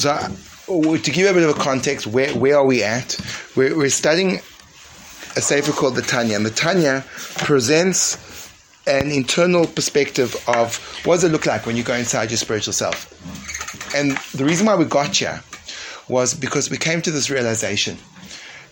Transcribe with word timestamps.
So, 0.00 0.96
to 0.96 1.10
give 1.10 1.18
you 1.18 1.28
a 1.28 1.34
bit 1.34 1.42
of 1.42 1.50
a 1.50 1.60
context, 1.60 2.06
where, 2.06 2.32
where 2.32 2.56
are 2.56 2.64
we 2.64 2.82
at? 2.82 3.20
We're, 3.54 3.76
we're 3.76 3.90
studying 3.90 4.36
a 5.36 5.42
sefer 5.42 5.72
called 5.72 5.94
the 5.94 6.00
Tanya, 6.00 6.36
and 6.36 6.46
the 6.46 6.50
Tanya 6.50 7.04
presents 7.36 8.16
an 8.86 9.10
internal 9.10 9.66
perspective 9.66 10.34
of 10.48 10.78
what 11.04 11.16
does 11.16 11.24
it 11.24 11.32
look 11.32 11.44
like 11.44 11.66
when 11.66 11.76
you 11.76 11.82
go 11.82 11.92
inside 11.92 12.30
your 12.30 12.38
spiritual 12.38 12.72
self. 12.72 13.12
And 13.94 14.16
the 14.34 14.46
reason 14.46 14.64
why 14.64 14.74
we 14.74 14.86
got 14.86 15.14
here 15.14 15.42
was 16.08 16.32
because 16.32 16.70
we 16.70 16.78
came 16.78 17.02
to 17.02 17.10
this 17.10 17.28
realization 17.28 17.98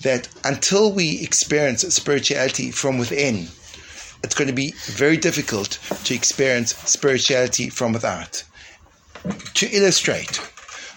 that 0.01 0.31
until 0.45 0.93
we 0.95 1.21
experience 1.21 1.83
spirituality 1.83 2.71
from 2.71 2.97
within, 2.97 3.49
it's 4.25 4.35
going 4.35 4.49
to 4.49 4.55
be 4.55 4.73
very 4.87 5.19
difficult 5.19 5.79
to 6.05 6.15
experience 6.15 6.75
spirituality 6.75 7.69
from 7.69 7.93
without. 7.93 8.45
To 9.57 9.69
illustrate, 9.69 10.41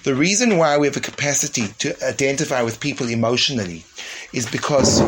the 0.04 0.16
reason 0.16 0.58
why 0.58 0.78
we 0.78 0.88
have 0.88 0.98
a 0.98 1.02
capacity 1.02 1.68
to 1.80 1.96
identify 2.06 2.62
with 2.64 2.80
people 2.80 3.08
emotionally 3.08 3.86
is 4.34 4.50
because 4.50 5.02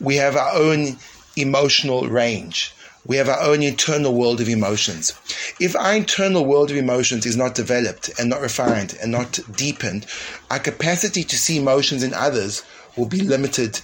we 0.00 0.16
have 0.16 0.36
our 0.36 0.54
own 0.54 0.96
emotional 1.36 2.08
range. 2.08 2.74
We 3.06 3.16
have 3.16 3.28
our 3.28 3.40
own 3.40 3.62
internal 3.62 4.12
world 4.12 4.40
of 4.40 4.48
emotions. 4.48 5.14
If 5.58 5.74
our 5.76 5.94
internal 5.94 6.44
world 6.44 6.70
of 6.70 6.76
emotions 6.76 7.26
is 7.26 7.36
not 7.36 7.54
developed 7.54 8.10
and 8.18 8.28
not 8.28 8.40
refined 8.40 8.96
and 9.00 9.12
not 9.12 9.38
deepened, 9.56 10.06
our 10.50 10.58
capacity 10.58 11.24
to 11.24 11.38
see 11.38 11.58
emotions 11.58 12.02
in 12.02 12.12
others 12.12 12.62
will 12.96 13.06
be 13.06 13.20
limited 13.20 13.80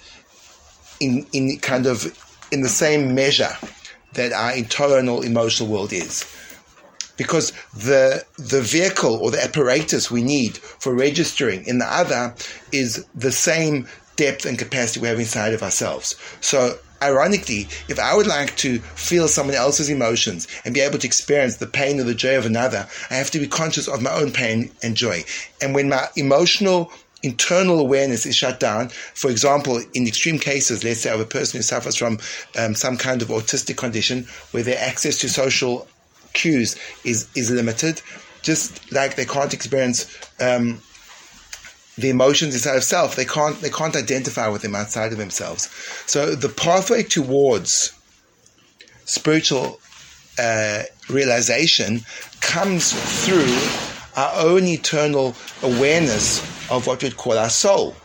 in, 1.00 1.26
in 1.32 1.58
kind 1.60 1.86
of 1.86 2.06
in 2.50 2.60
the 2.62 2.68
same 2.68 3.14
measure 3.14 3.56
that 4.14 4.32
our 4.32 4.52
internal 4.52 5.22
emotional 5.22 5.68
world 5.68 5.92
is. 5.92 6.24
Because 7.16 7.52
the 7.74 8.24
the 8.36 8.60
vehicle 8.60 9.16
or 9.16 9.30
the 9.30 9.42
apparatus 9.42 10.10
we 10.10 10.22
need 10.22 10.58
for 10.58 10.94
registering 10.94 11.64
in 11.66 11.78
the 11.78 11.86
other 11.86 12.34
is 12.72 13.04
the 13.14 13.32
same 13.32 13.86
depth 14.16 14.46
and 14.46 14.58
capacity 14.58 15.00
we 15.00 15.08
have 15.08 15.18
inside 15.18 15.54
of 15.54 15.62
ourselves. 15.62 16.16
So 16.40 16.78
ironically, 17.02 17.68
if 17.88 17.98
I 17.98 18.14
would 18.14 18.26
like 18.26 18.56
to 18.58 18.78
feel 18.78 19.28
someone 19.28 19.54
else's 19.54 19.90
emotions 19.90 20.48
and 20.64 20.74
be 20.74 20.80
able 20.80 20.98
to 20.98 21.06
experience 21.06 21.56
the 21.56 21.66
pain 21.66 22.00
or 22.00 22.04
the 22.04 22.14
joy 22.14 22.38
of 22.38 22.46
another, 22.46 22.88
I 23.10 23.14
have 23.14 23.30
to 23.32 23.38
be 23.38 23.46
conscious 23.46 23.88
of 23.88 24.02
my 24.02 24.12
own 24.12 24.32
pain 24.32 24.70
and 24.82 24.96
joy. 24.96 25.24
And 25.60 25.74
when 25.74 25.88
my 25.88 26.08
emotional 26.16 26.90
internal 27.22 27.80
awareness 27.80 28.24
is 28.24 28.36
shut 28.36 28.60
down. 28.60 28.88
For 28.88 29.30
example, 29.30 29.82
in 29.94 30.06
extreme 30.06 30.38
cases, 30.38 30.84
let's 30.84 31.00
say 31.00 31.12
of 31.12 31.20
a 31.20 31.24
person 31.24 31.58
who 31.58 31.62
suffers 31.62 31.96
from 31.96 32.18
um, 32.58 32.74
some 32.74 32.96
kind 32.96 33.20
of 33.20 33.28
autistic 33.28 33.76
condition 33.76 34.26
where 34.52 34.62
their 34.62 34.78
access 34.78 35.18
to 35.18 35.28
social 35.28 35.88
cues 36.36 36.76
is, 37.02 37.28
is 37.34 37.50
limited, 37.50 38.00
just 38.42 38.92
like 38.92 39.16
they 39.16 39.24
can't 39.24 39.52
experience 39.52 40.06
um, 40.40 40.80
the 41.98 42.10
emotions 42.10 42.54
inside 42.54 42.76
of 42.76 42.84
self, 42.84 43.16
they 43.16 43.24
can't 43.24 43.58
they 43.60 43.70
can't 43.70 43.96
identify 43.96 44.48
with 44.48 44.62
them 44.62 44.74
outside 44.74 45.12
of 45.12 45.18
themselves. 45.18 45.68
So 46.06 46.34
the 46.34 46.50
pathway 46.50 47.02
towards 47.02 47.92
spiritual 49.06 49.80
uh, 50.38 50.82
realization 51.08 52.02
comes 52.40 52.92
through 53.24 53.56
our 54.16 54.44
own 54.44 54.64
eternal 54.64 55.34
awareness 55.62 56.40
of 56.70 56.86
what 56.86 57.02
we'd 57.02 57.16
call 57.16 57.38
our 57.38 57.50
soul. 57.50 57.96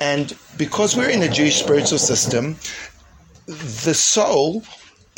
And 0.00 0.36
because 0.56 0.96
we're 0.96 1.10
in 1.10 1.22
a 1.22 1.28
Jewish 1.28 1.58
spiritual 1.58 1.98
system, 1.98 2.56
the 3.46 3.94
soul 3.94 4.62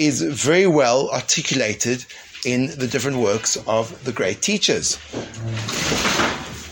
is 0.00 0.22
very 0.22 0.66
well 0.66 1.10
articulated 1.10 2.06
in 2.46 2.68
the 2.78 2.86
different 2.86 3.18
works 3.18 3.58
of 3.66 4.02
the 4.04 4.12
great 4.12 4.40
teachers. 4.40 4.98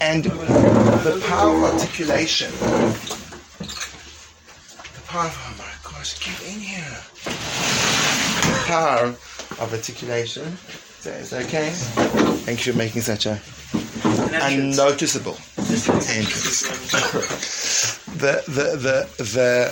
And 0.01 0.25
the 0.25 1.21
power 1.27 1.55
of 1.55 1.65
articulation, 1.75 2.51
the 2.53 2.97
power 5.07 5.27
of, 5.27 5.37
oh 5.37 5.55
my 5.59 5.91
gosh, 5.91 6.19
get 6.25 6.41
in 6.55 6.59
here. 6.59 6.97
The 7.25 8.63
power 8.67 9.05
of 9.05 9.73
articulation 9.75 10.57
is 11.05 11.29
that 11.31 11.45
okay? 11.47 11.71
Thank 12.47 12.67
you 12.67 12.73
for 12.73 12.79
making 12.79 13.03
such 13.03 13.27
a 13.27 13.39
unnoticeable 14.33 15.37
entrance. 15.69 16.63
the, 18.07 18.43
the, 18.47 18.77
the, 18.77 19.07
the, 19.23 19.71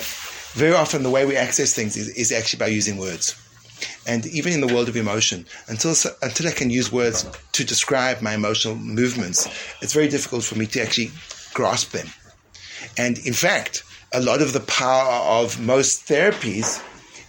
very 0.52 0.74
often 0.74 1.02
the 1.02 1.10
way 1.10 1.24
we 1.24 1.36
access 1.36 1.72
things 1.74 1.96
is, 1.96 2.08
is 2.10 2.32
actually 2.32 2.58
by 2.58 2.66
using 2.66 2.98
words. 2.98 3.34
And 4.06 4.26
even 4.26 4.52
in 4.52 4.60
the 4.60 4.72
world 4.72 4.88
of 4.88 4.96
emotion, 4.96 5.46
until, 5.68 5.94
until 6.22 6.48
I 6.48 6.52
can 6.52 6.70
use 6.70 6.90
words 6.92 7.26
to 7.52 7.64
describe 7.64 8.22
my 8.22 8.34
emotional 8.34 8.76
movements, 8.76 9.48
it's 9.82 9.92
very 9.92 10.08
difficult 10.08 10.44
for 10.44 10.56
me 10.56 10.66
to 10.66 10.80
actually 10.80 11.10
grasp 11.52 11.92
them. 11.92 12.08
And 12.96 13.18
in 13.18 13.32
fact, 13.32 13.82
a 14.12 14.20
lot 14.20 14.40
of 14.40 14.52
the 14.52 14.60
power 14.60 15.42
of 15.42 15.60
most 15.60 16.08
therapies 16.08 16.82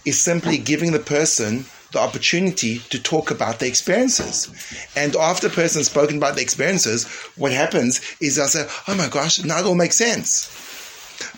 is 0.04 0.20
simply 0.20 0.58
giving 0.58 0.92
the 0.92 0.98
person 0.98 1.66
the 1.92 1.98
opportunity 1.98 2.80
to 2.90 3.02
talk 3.02 3.30
about 3.30 3.58
their 3.58 3.68
experiences. 3.68 4.48
And 4.94 5.16
after 5.16 5.46
a 5.46 5.50
person's 5.50 5.86
spoken 5.86 6.18
about 6.18 6.34
their 6.34 6.42
experiences, 6.42 7.06
what 7.36 7.52
happens 7.52 8.00
is 8.20 8.38
I 8.38 8.46
say, 8.46 8.68
oh 8.88 8.94
my 8.94 9.08
gosh, 9.08 9.42
now 9.42 9.58
it 9.58 9.64
all 9.64 9.74
makes 9.74 9.96
sense. 9.96 10.54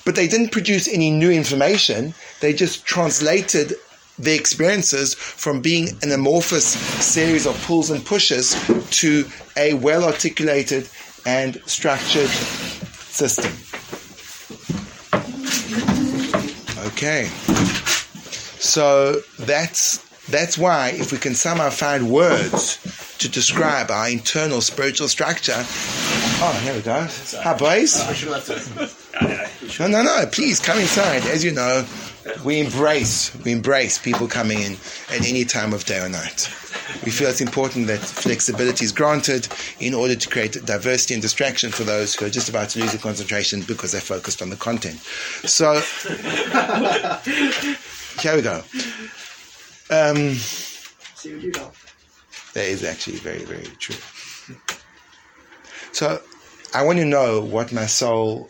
But 0.05 0.17
they 0.17 0.29
didn't 0.29 0.53
produce 0.53 0.89
any 0.89 1.11
new 1.11 1.31
information, 1.31 2.15
they 2.41 2.53
just 2.53 2.85
translated 2.85 3.75
their 4.23 4.39
experiences 4.39 5.15
from 5.15 5.61
being 5.61 5.89
an 6.03 6.13
amorphous 6.13 6.65
series 6.65 7.47
of 7.47 7.61
pulls 7.65 7.91
and 7.91 8.05
pushes 8.05 8.55
to 8.91 9.25
a 9.57 9.75
well 9.75 10.05
articulated 10.05 10.89
and 11.27 11.61
structured 11.67 12.29
system. 12.29 13.53
Okay. 16.93 17.27
So 18.59 19.21
that's 19.39 19.99
that's 20.31 20.57
why, 20.57 20.91
if 20.95 21.13
we 21.13 21.19
can 21.19 21.35
somehow 21.35 21.71
find 21.71 22.11
words 22.11 22.79
to 23.19 23.29
describe 23.29 23.91
our 23.91 24.09
internal 24.09 24.61
spiritual 24.61 25.09
structure, 25.09 25.57
oh, 25.57 26.61
here 26.63 26.75
we 26.75 26.83
go. 26.83 27.07
Hi, 27.43 27.57
boys. 27.57 27.99
No, 29.81 29.89
no, 29.89 30.03
no. 30.03 30.27
Please 30.31 30.61
come 30.61 30.79
inside. 30.79 31.27
As 31.27 31.45
you 31.45 31.53
know, 31.53 31.85
we 32.45 32.61
embrace 32.61 33.35
we 33.45 33.53
embrace 33.53 33.99
people 33.99 34.27
coming 34.29 34.61
in 34.61 34.73
at 35.09 35.27
any 35.27 35.45
time 35.45 35.73
of 35.73 35.85
day 35.85 36.01
or 36.01 36.09
night. 36.09 36.49
We 37.05 37.11
feel 37.11 37.29
it's 37.29 37.41
important 37.41 37.87
that 37.87 38.01
flexibility 38.01 38.85
is 38.85 38.93
granted 38.93 39.49
in 39.79 39.95
order 39.95 40.17
to 40.17 40.29
create 40.29 40.53
diversity 40.65 41.15
and 41.15 41.23
distraction 41.23 41.71
for 41.71 41.85
those 41.85 42.15
who 42.15 42.27
are 42.27 42.31
just 42.31 42.49
about 42.49 42.71
to 42.71 42.81
lose 42.81 42.93
their 42.93 43.01
concentration 43.01 43.63
because 43.63 43.93
they're 43.93 44.01
focused 44.01 44.43
on 44.43 44.51
the 44.51 44.57
content. 44.57 44.99
So 45.49 45.81
here 48.21 48.37
we 48.37 48.43
go. 48.43 48.63
Um. 49.91 50.37
That 52.55 52.65
is 52.65 52.83
actually 52.83 53.19
very, 53.19 53.45
very 53.45 53.67
true. 53.79 53.95
So, 55.93 56.21
I 56.75 56.83
want 56.85 56.99
to 56.99 57.05
know 57.05 57.41
what 57.41 57.73
my 57.73 57.87
soul. 57.87 58.49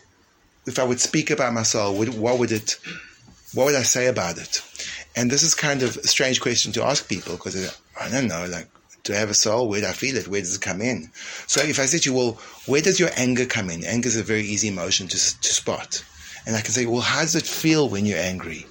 If 0.65 0.79
I 0.79 0.83
would 0.83 0.99
speak 0.99 1.31
about 1.31 1.53
my 1.53 1.63
soul, 1.63 1.95
what 1.95 2.39
would 2.39 2.51
it? 2.51 2.77
What 3.53 3.65
would 3.65 3.75
I 3.75 3.83
say 3.83 4.07
about 4.07 4.37
it? 4.37 4.61
And 5.15 5.29
this 5.29 5.43
is 5.43 5.53
kind 5.53 5.83
of 5.83 5.97
a 5.97 6.07
strange 6.07 6.39
question 6.41 6.71
to 6.73 6.83
ask 6.83 7.07
people 7.07 7.35
because 7.35 7.77
I 7.99 8.09
don't 8.09 8.27
know, 8.27 8.45
like, 8.49 8.67
do 9.03 9.13
I 9.13 9.17
have 9.17 9.29
a 9.29 9.33
soul? 9.33 9.67
Where 9.67 9.81
do 9.81 9.87
I 9.87 9.91
feel 9.93 10.15
it? 10.15 10.27
Where 10.27 10.41
does 10.41 10.55
it 10.55 10.61
come 10.61 10.81
in? 10.81 11.09
So 11.47 11.61
if 11.61 11.79
I 11.79 11.85
say 11.85 11.97
to 11.99 12.09
you, 12.11 12.15
well, 12.15 12.39
where 12.65 12.81
does 12.81 12.99
your 12.99 13.09
anger 13.17 13.45
come 13.45 13.69
in? 13.69 13.83
Anger 13.83 14.07
is 14.07 14.15
a 14.15 14.23
very 14.23 14.43
easy 14.43 14.67
emotion 14.67 15.07
to, 15.07 15.17
to 15.17 15.53
spot. 15.53 16.03
And 16.45 16.55
I 16.55 16.61
can 16.61 16.71
say, 16.71 16.85
well, 16.85 17.01
how 17.01 17.21
does 17.21 17.35
it 17.35 17.45
feel 17.45 17.89
when 17.89 18.05
you're 18.05 18.19
angry? 18.19 18.65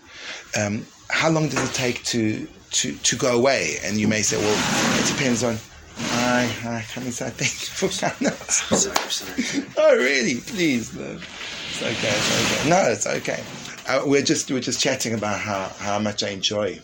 Um, 0.56 0.86
how 1.08 1.30
long 1.30 1.48
does 1.48 1.68
it 1.68 1.74
take 1.74 2.02
to 2.04 2.46
to, 2.70 2.92
to 2.94 3.16
go 3.16 3.36
away. 3.36 3.76
And 3.82 3.98
you 3.98 4.08
may 4.08 4.22
say, 4.22 4.36
well, 4.36 5.00
it 5.00 5.06
depends 5.06 5.42
on. 5.42 5.56
Hi, 5.96 6.46
hi, 6.46 6.84
come 6.94 7.04
inside. 7.04 7.34
Thank 7.34 7.52
you 7.52 7.88
for 7.88 7.88
coming. 8.00 8.32
sorry, 8.48 9.66
Oh, 9.76 9.96
really? 9.96 10.40
Please. 10.40 10.94
No. 10.94 11.18
It's 11.18 11.82
okay. 11.82 11.92
It's 11.92 12.60
okay. 12.60 12.70
No, 12.70 12.90
it's 12.90 13.06
okay. 13.06 13.44
Uh, 13.90 14.02
we're 14.06 14.22
just 14.22 14.50
we're 14.50 14.60
just 14.60 14.80
chatting 14.80 15.14
about 15.14 15.40
how, 15.40 15.68
how 15.78 15.98
much 15.98 16.22
I 16.22 16.28
enjoy. 16.28 16.78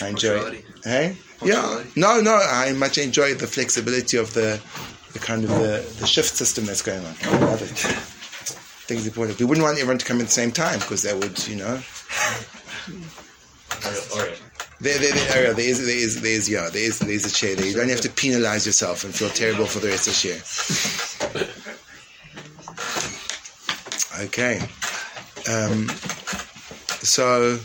I 0.00 0.08
enjoy. 0.08 0.62
Hey. 0.82 1.16
Yeah. 1.42 1.82
No, 1.94 2.20
no. 2.22 2.34
I 2.34 2.72
much 2.72 2.96
enjoy 2.96 3.34
the 3.34 3.46
flexibility 3.46 4.16
of 4.16 4.32
the 4.32 4.58
the 5.12 5.18
kind 5.18 5.44
of 5.44 5.50
the, 5.50 5.84
the 6.00 6.06
shift 6.06 6.34
system 6.34 6.64
that's 6.64 6.80
going 6.80 7.04
on. 7.04 7.14
I 7.22 7.38
love 7.40 7.60
it. 7.60 8.90
It's 8.90 9.06
important. 9.06 9.38
We 9.38 9.44
wouldn't 9.44 9.62
want 9.64 9.78
everyone 9.78 9.98
to 9.98 10.06
come 10.06 10.20
at 10.20 10.26
the 10.26 10.32
same 10.32 10.50
time 10.50 10.78
because 10.78 11.02
that 11.02 11.16
would, 11.16 11.46
you 11.46 11.56
know. 11.56 11.82
All 14.14 14.26
right. 14.26 14.40
There, 14.80 14.98
there, 14.98 15.12
there, 15.12 15.52
there 15.52 15.68
is, 15.68 15.84
there 15.84 15.96
is, 15.96 16.22
there 16.22 16.32
is, 16.32 16.48
yeah, 16.48 16.70
there 16.70 16.82
is, 16.82 16.98
there 16.98 17.10
is 17.10 17.26
a 17.26 17.30
chair 17.30 17.54
there. 17.54 17.66
You 17.66 17.74
don't 17.74 17.90
have 17.90 18.00
to 18.00 18.08
penalize 18.08 18.64
yourself 18.64 19.04
and 19.04 19.14
feel 19.14 19.28
terrible 19.28 19.66
for 19.66 19.80
the 19.80 19.88
rest 19.88 20.06
of 20.06 20.14
the 20.14 21.34
share. 21.34 21.48
Okay. 24.20 24.58
Um, 25.48 25.88
so, 27.08 27.58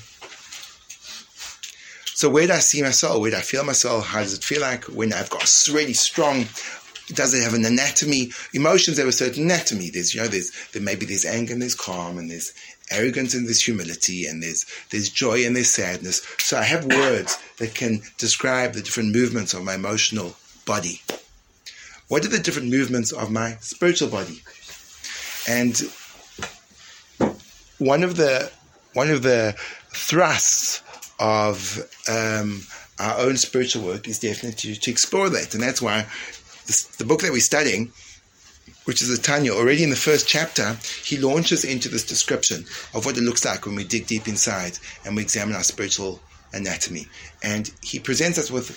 so 2.05 2.29
where 2.29 2.47
do 2.47 2.53
I 2.53 2.59
see 2.59 2.81
myself? 2.81 3.19
Where 3.19 3.31
do 3.31 3.37
I 3.37 3.41
feel 3.41 3.63
myself? 3.63 4.07
How 4.07 4.21
does 4.21 4.33
it 4.33 4.43
feel 4.43 4.61
like 4.61 4.85
when 4.85 5.13
I've 5.13 5.29
got 5.29 5.43
a 5.43 5.71
really 5.73 5.93
strong 5.93 6.45
does 7.07 7.33
it 7.33 7.43
have 7.43 7.53
an 7.53 7.65
anatomy? 7.65 8.31
Emotions 8.53 8.97
have 8.97 9.07
a 9.07 9.11
certain 9.11 9.43
anatomy. 9.43 9.89
There's, 9.89 10.13
you 10.13 10.21
know, 10.21 10.27
there's, 10.27 10.51
there 10.71 10.81
maybe 10.81 11.05
there's 11.05 11.25
anger 11.25 11.53
and 11.53 11.61
there's 11.61 11.75
calm 11.75 12.17
and 12.17 12.29
there's 12.29 12.53
arrogance 12.91 13.33
and 13.33 13.45
there's 13.45 13.61
humility 13.61 14.25
and 14.25 14.41
there's, 14.41 14.65
there's 14.89 15.09
joy 15.09 15.45
and 15.45 15.55
there's 15.55 15.69
sadness. 15.69 16.25
So 16.39 16.57
I 16.57 16.63
have 16.63 16.85
words 16.85 17.37
that 17.57 17.75
can 17.75 18.01
describe 18.17 18.73
the 18.73 18.81
different 18.81 19.13
movements 19.13 19.53
of 19.53 19.63
my 19.63 19.75
emotional 19.75 20.35
body. 20.65 21.01
What 22.07 22.25
are 22.25 22.29
the 22.29 22.39
different 22.39 22.69
movements 22.69 23.11
of 23.11 23.31
my 23.31 23.57
spiritual 23.59 24.09
body? 24.09 24.41
And 25.47 25.77
one 27.79 28.03
of 28.03 28.15
the, 28.15 28.51
one 28.93 29.09
of 29.09 29.23
the 29.23 29.55
thrusts 29.89 30.81
of 31.19 31.79
um, 32.09 32.61
our 32.99 33.19
own 33.19 33.37
spiritual 33.37 33.85
work 33.85 34.07
is 34.07 34.19
definitely 34.19 34.73
to, 34.73 34.79
to 34.79 34.91
explore 34.91 35.29
that. 35.29 35.53
And 35.53 35.63
that's 35.63 35.81
why 35.81 36.05
this, 36.67 36.83
the 36.97 37.05
book 37.05 37.21
that 37.21 37.31
we're 37.31 37.39
studying, 37.39 37.91
which 38.85 39.01
is 39.01 39.09
the 39.09 39.21
Tanya, 39.21 39.53
already 39.53 39.83
in 39.83 39.89
the 39.89 39.95
first 39.95 40.27
chapter, 40.27 40.77
he 41.03 41.17
launches 41.17 41.63
into 41.65 41.89
this 41.89 42.05
description 42.05 42.65
of 42.93 43.05
what 43.05 43.17
it 43.17 43.21
looks 43.21 43.45
like 43.45 43.65
when 43.65 43.75
we 43.75 43.83
dig 43.83 44.07
deep 44.07 44.27
inside 44.27 44.77
and 45.05 45.15
we 45.15 45.21
examine 45.21 45.55
our 45.55 45.63
spiritual 45.63 46.21
anatomy. 46.53 47.07
And 47.41 47.71
he 47.81 47.99
presents 47.99 48.37
us 48.37 48.51
with 48.51 48.71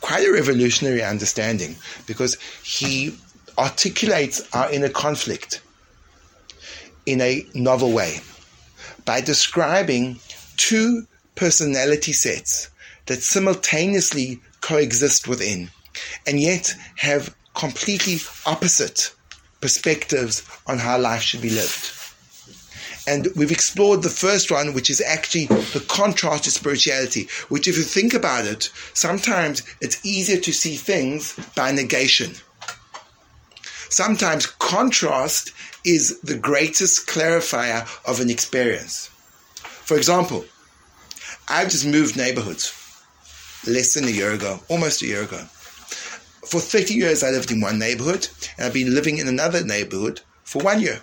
quite 0.00 0.26
a 0.26 0.32
revolutionary 0.32 1.02
understanding 1.02 1.76
because 2.06 2.36
he 2.62 3.16
articulates 3.58 4.46
our 4.54 4.70
inner 4.70 4.90
conflict 4.90 5.62
in 7.06 7.20
a 7.20 7.46
novel 7.54 7.92
way 7.92 8.20
by 9.06 9.22
describing 9.22 10.20
two 10.58 11.06
personality 11.34 12.12
sets 12.12 12.68
that 13.06 13.22
simultaneously 13.22 14.40
coexist 14.60 15.26
within 15.26 15.70
and 16.26 16.40
yet 16.40 16.74
have 16.96 17.34
completely 17.54 18.18
opposite 18.44 19.14
perspectives 19.60 20.46
on 20.66 20.78
how 20.78 20.98
life 20.98 21.22
should 21.22 21.40
be 21.40 21.50
lived. 21.50 21.92
And 23.08 23.28
we've 23.36 23.52
explored 23.52 24.02
the 24.02 24.10
first 24.10 24.50
one, 24.50 24.74
which 24.74 24.90
is 24.90 25.00
actually 25.00 25.46
the 25.46 25.84
contrast 25.88 26.44
to 26.44 26.50
spirituality, 26.50 27.28
which, 27.48 27.68
if 27.68 27.76
you 27.76 27.84
think 27.84 28.14
about 28.14 28.46
it, 28.46 28.68
sometimes 28.94 29.62
it's 29.80 30.04
easier 30.04 30.40
to 30.40 30.52
see 30.52 30.74
things 30.74 31.38
by 31.54 31.70
negation. 31.70 32.34
Sometimes 33.88 34.46
contrast 34.46 35.52
is 35.86 36.20
the 36.20 36.36
greatest 36.36 37.06
clarifier 37.06 37.86
of 38.04 38.18
an 38.20 38.28
experience. 38.28 39.08
For 39.62 39.96
example, 39.96 40.44
I've 41.48 41.70
just 41.70 41.86
moved 41.86 42.16
neighborhoods 42.16 42.74
less 43.66 43.94
than 43.94 44.04
a 44.04 44.10
year 44.10 44.32
ago, 44.32 44.58
almost 44.68 45.00
a 45.02 45.06
year 45.06 45.22
ago. 45.22 45.38
For 46.48 46.60
30 46.60 46.94
years, 46.94 47.22
I 47.22 47.30
lived 47.30 47.52
in 47.52 47.60
one 47.60 47.78
neighborhood, 47.78 48.28
and 48.58 48.66
I've 48.66 48.72
been 48.72 48.94
living 48.94 49.18
in 49.18 49.28
another 49.28 49.64
neighborhood 49.64 50.20
for 50.42 50.60
one 50.60 50.80
year. 50.80 51.02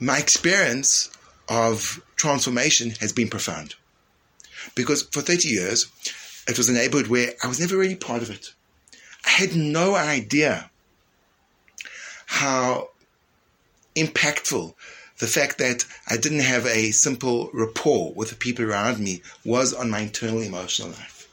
My 0.00 0.18
experience 0.18 1.10
of 1.48 2.02
transformation 2.16 2.90
has 3.00 3.12
been 3.12 3.28
profound. 3.28 3.74
Because 4.74 5.02
for 5.02 5.22
30 5.22 5.48
years, 5.48 5.86
it 6.46 6.58
was 6.58 6.68
a 6.68 6.72
neighborhood 6.74 7.06
where 7.06 7.32
I 7.42 7.46
was 7.46 7.60
never 7.60 7.76
really 7.76 7.96
part 7.96 8.22
of 8.22 8.30
it. 8.30 8.52
I 9.24 9.30
had 9.30 9.56
no 9.56 9.94
idea 9.94 10.70
how 12.34 12.88
impactful 13.94 14.74
the 15.18 15.26
fact 15.28 15.58
that 15.58 15.84
I 16.08 16.16
didn't 16.16 16.40
have 16.40 16.66
a 16.66 16.90
simple 16.90 17.48
rapport 17.54 18.12
with 18.12 18.30
the 18.30 18.34
people 18.34 18.64
around 18.64 18.98
me 18.98 19.22
was 19.44 19.72
on 19.72 19.88
my 19.88 20.00
internal 20.00 20.42
emotional 20.42 20.88
life. 20.88 21.28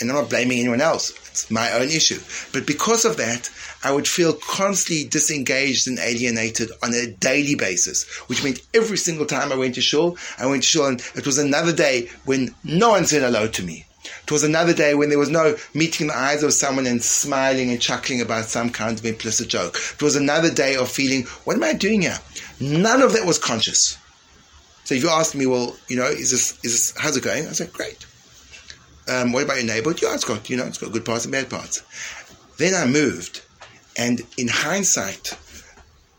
And 0.00 0.10
I'm 0.10 0.16
not 0.16 0.30
blaming 0.30 0.58
anyone 0.58 0.80
else. 0.80 1.10
It's 1.28 1.52
my 1.52 1.70
own 1.70 1.88
issue. 1.88 2.18
But 2.52 2.66
because 2.66 3.04
of 3.04 3.16
that, 3.18 3.48
I 3.84 3.92
would 3.92 4.08
feel 4.08 4.32
constantly 4.32 5.04
disengaged 5.04 5.86
and 5.86 6.00
alienated 6.00 6.72
on 6.82 6.92
a 6.94 7.06
daily 7.06 7.54
basis, 7.54 8.02
which 8.26 8.42
meant 8.42 8.60
every 8.74 8.98
single 8.98 9.26
time 9.26 9.52
I 9.52 9.56
went 9.56 9.76
to 9.76 9.80
shul, 9.80 10.18
I 10.36 10.46
went 10.46 10.64
to 10.64 10.68
shul 10.68 10.86
and 10.86 11.00
it 11.14 11.26
was 11.26 11.38
another 11.38 11.72
day 11.72 12.10
when 12.24 12.56
no 12.64 12.88
one 12.88 13.06
said 13.06 13.22
hello 13.22 13.46
to 13.46 13.62
me. 13.62 13.86
It 14.24 14.30
was 14.30 14.42
another 14.42 14.72
day 14.72 14.94
when 14.94 15.10
there 15.10 15.18
was 15.18 15.28
no 15.28 15.56
meeting 15.74 16.06
the 16.06 16.16
eyes 16.16 16.42
of 16.42 16.54
someone 16.54 16.86
and 16.86 17.02
smiling 17.02 17.70
and 17.70 17.80
chuckling 17.80 18.22
about 18.22 18.46
some 18.46 18.70
kind 18.70 18.98
of 18.98 19.04
implicit 19.04 19.48
joke. 19.48 19.76
It 19.76 20.02
was 20.02 20.16
another 20.16 20.50
day 20.50 20.76
of 20.76 20.90
feeling, 20.90 21.24
what 21.44 21.56
am 21.56 21.62
I 21.62 21.74
doing 21.74 22.02
here? 22.02 22.18
None 22.58 23.02
of 23.02 23.12
that 23.12 23.26
was 23.26 23.38
conscious. 23.38 23.98
So 24.84 24.94
if 24.94 25.02
you 25.02 25.10
ask 25.10 25.34
me, 25.34 25.44
well, 25.44 25.76
you 25.88 25.96
know, 25.96 26.06
is 26.06 26.30
this, 26.30 26.58
is 26.64 26.72
this, 26.72 26.94
how's 26.96 27.16
it 27.16 27.24
going? 27.24 27.46
I 27.46 27.52
said, 27.52 27.72
great. 27.72 28.06
Um, 29.08 29.32
what 29.32 29.42
about 29.42 29.58
your 29.58 29.66
neighborhood? 29.66 30.00
Yeah, 30.02 30.14
it's 30.14 30.24
got, 30.24 30.48
you 30.48 30.56
know, 30.56 30.64
it's 30.64 30.78
got 30.78 30.92
good 30.92 31.04
parts 31.04 31.26
and 31.26 31.32
bad 31.32 31.50
parts. 31.50 31.82
Then 32.56 32.74
I 32.74 32.86
moved, 32.86 33.42
and 33.98 34.22
in 34.38 34.48
hindsight, 34.48 35.36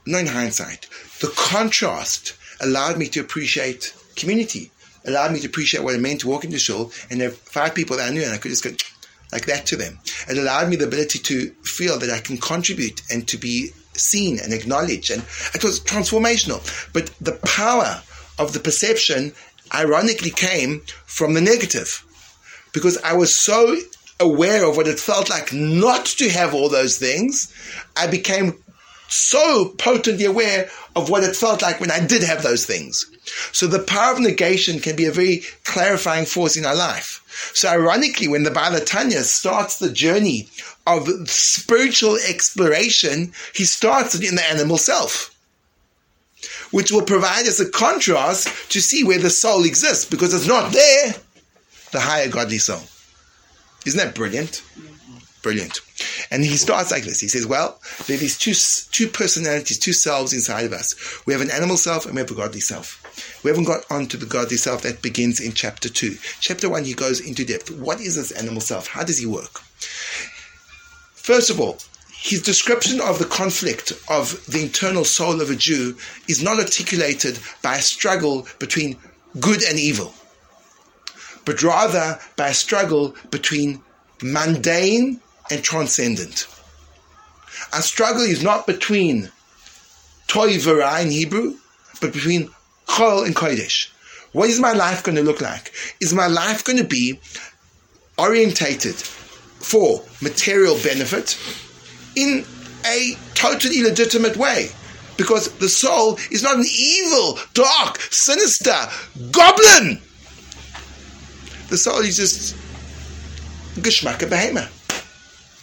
not 0.05 0.21
in 0.21 0.27
hindsight, 0.27 0.87
the 1.21 1.33
contrast 1.35 2.35
allowed 2.61 2.97
me 2.97 3.07
to 3.09 3.19
appreciate 3.19 3.95
community, 4.15 4.71
allowed 5.07 5.31
me 5.31 5.39
to 5.39 5.47
appreciate 5.47 5.83
what 5.83 5.95
it 5.95 6.01
meant 6.01 6.21
to 6.21 6.27
walk 6.27 6.43
into 6.43 6.59
shul 6.59 6.91
and 7.09 7.19
there 7.19 7.29
were 7.29 7.35
five 7.35 7.75
people 7.75 7.97
that 7.97 8.09
I 8.09 8.13
knew, 8.13 8.23
and 8.23 8.33
I 8.33 8.37
could 8.37 8.49
just 8.49 8.63
go 8.63 8.71
like 9.31 9.45
that 9.45 9.65
to 9.67 9.75
them. 9.75 9.99
It 10.29 10.37
allowed 10.37 10.69
me 10.69 10.75
the 10.75 10.87
ability 10.87 11.19
to 11.19 11.49
feel 11.63 11.99
that 11.99 12.09
I 12.09 12.19
can 12.19 12.37
contribute 12.37 13.01
and 13.11 13.27
to 13.27 13.37
be 13.37 13.71
seen 13.93 14.39
and 14.39 14.53
acknowledged, 14.53 15.11
and 15.11 15.23
it 15.53 15.63
was 15.63 15.79
transformational. 15.79 16.61
But 16.93 17.11
the 17.21 17.39
power 17.45 18.01
of 18.37 18.53
the 18.53 18.59
perception, 18.59 19.33
ironically, 19.73 20.31
came 20.31 20.81
from 21.05 21.33
the 21.33 21.41
negative 21.41 22.05
because 22.73 22.97
I 23.03 23.13
was 23.13 23.35
so 23.35 23.77
aware 24.19 24.65
of 24.65 24.77
what 24.77 24.87
it 24.87 24.99
felt 24.99 25.29
like 25.29 25.53
not 25.53 26.05
to 26.05 26.29
have 26.29 26.53
all 26.53 26.69
those 26.69 26.97
things, 26.97 27.53
I 27.95 28.07
became 28.07 28.63
so 29.07 29.73
potently 29.77 30.25
aware 30.25 30.69
of 30.95 31.09
what 31.09 31.23
it 31.23 31.35
felt 31.35 31.61
like 31.61 31.79
when 31.79 31.91
I 31.91 32.05
did 32.05 32.23
have 32.23 32.43
those 32.43 32.65
things. 32.65 33.05
So 33.51 33.67
the 33.67 33.79
power 33.79 34.13
of 34.13 34.19
negation 34.19 34.79
can 34.79 34.95
be 34.95 35.05
a 35.05 35.11
very 35.11 35.41
clarifying 35.63 36.25
force 36.25 36.57
in 36.57 36.65
our 36.65 36.75
life. 36.75 37.21
So 37.53 37.69
ironically, 37.69 38.27
when 38.27 38.43
the 38.43 38.51
Baal 38.51 38.79
Tanya 38.79 39.23
starts 39.23 39.77
the 39.77 39.91
journey 39.91 40.47
of 40.87 41.07
spiritual 41.29 42.17
exploration, 42.17 43.33
he 43.53 43.65
starts 43.65 44.15
it 44.15 44.23
in 44.23 44.35
the 44.35 44.49
animal 44.49 44.77
self. 44.77 45.31
Which 46.71 46.91
will 46.91 47.03
provide 47.03 47.47
us 47.47 47.59
a 47.59 47.69
contrast 47.69 48.71
to 48.71 48.81
see 48.81 49.03
where 49.03 49.19
the 49.19 49.29
soul 49.29 49.65
exists, 49.65 50.05
because 50.05 50.33
it's 50.33 50.47
not 50.47 50.71
there 50.71 51.15
the 51.91 51.99
higher 51.99 52.29
godly 52.29 52.57
soul. 52.57 52.81
Isn't 53.85 53.99
that 53.99 54.15
brilliant? 54.15 54.61
Brilliant. 55.45 55.81
And 56.31 56.43
he 56.43 56.57
starts 56.57 56.89
like 56.89 57.03
this. 57.03 57.19
He 57.19 57.27
says, 57.27 57.45
well, 57.45 57.79
there 58.07 58.15
are 58.15 58.19
these 58.19 58.35
two, 58.35 58.55
two 58.91 59.07
personalities, 59.07 59.77
two 59.77 59.93
selves 59.93 60.33
inside 60.33 60.65
of 60.65 60.73
us. 60.73 60.95
We 61.27 61.33
have 61.33 61.41
an 61.43 61.51
animal 61.51 61.77
self 61.77 62.07
and 62.07 62.15
we 62.15 62.21
have 62.21 62.31
a 62.31 62.33
godly 62.33 62.61
self. 62.61 62.99
We 63.43 63.51
haven't 63.51 63.65
got 63.65 63.85
onto 63.91 64.17
the 64.17 64.25
godly 64.25 64.57
self 64.57 64.81
that 64.81 65.03
begins 65.03 65.39
in 65.39 65.51
chapter 65.51 65.87
2. 65.87 66.17
Chapter 66.39 66.67
1, 66.67 66.85
he 66.85 66.95
goes 66.95 67.19
into 67.19 67.45
depth. 67.45 67.69
What 67.69 68.01
is 68.01 68.15
this 68.15 68.31
animal 68.31 68.59
self? 68.59 68.87
How 68.87 69.03
does 69.03 69.19
he 69.19 69.27
work? 69.27 69.59
First 71.13 71.51
of 71.51 71.59
all, 71.59 71.77
his 72.11 72.41
description 72.41 72.99
of 72.99 73.19
the 73.19 73.25
conflict 73.25 73.91
of 74.09 74.43
the 74.47 74.63
internal 74.63 75.05
soul 75.05 75.41
of 75.41 75.51
a 75.51 75.55
Jew 75.55 75.95
is 76.27 76.41
not 76.41 76.57
articulated 76.57 77.37
by 77.61 77.75
a 77.75 77.81
struggle 77.81 78.47
between 78.57 78.97
good 79.39 79.61
and 79.61 79.77
evil 79.77 80.11
but 81.45 81.61
rather 81.61 82.19
by 82.35 82.47
a 82.47 82.53
struggle 82.55 83.15
between 83.29 83.83
mundane 84.23 85.21
and 85.51 85.63
transcendent. 85.63 86.47
Our 87.73 87.81
struggle 87.81 88.23
is 88.23 88.43
not 88.43 88.67
between 88.67 89.31
toy 90.27 90.55
v'ra 90.55 91.01
in 91.03 91.11
Hebrew, 91.11 91.55
but 92.01 92.13
between 92.13 92.49
chol 92.87 93.25
and 93.25 93.35
kodesh. 93.35 93.89
What 94.31 94.49
is 94.49 94.59
my 94.59 94.73
life 94.73 95.03
going 95.03 95.15
to 95.15 95.23
look 95.23 95.41
like? 95.41 95.71
Is 96.01 96.13
my 96.13 96.27
life 96.27 96.63
going 96.63 96.77
to 96.77 96.83
be 96.83 97.19
orientated 98.17 98.95
for 98.95 100.03
material 100.21 100.77
benefit 100.83 101.37
in 102.15 102.45
a 102.85 103.15
totally 103.33 103.81
legitimate 103.81 104.37
way? 104.37 104.69
Because 105.17 105.49
the 105.59 105.69
soul 105.69 106.19
is 106.31 106.43
not 106.43 106.57
an 106.57 106.65
evil, 106.65 107.39
dark, 107.53 108.01
sinister 108.11 108.75
goblin 109.31 110.01
the 111.69 111.77
soul 111.77 111.99
is 111.99 112.17
just 112.17 112.55
geschmack 113.77 114.21
of 114.21 114.29
behemoth. 114.29 114.84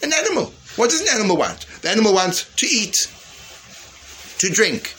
An 0.03 0.13
animal. 0.13 0.53
What 0.77 0.91
does 0.91 1.01
an 1.01 1.09
animal 1.09 1.37
want? 1.37 1.67
The 1.83 1.91
animal 1.91 2.15
wants 2.15 2.45
to 2.57 2.67
eat, 2.67 3.11
to 4.39 4.49
drink, 4.49 4.95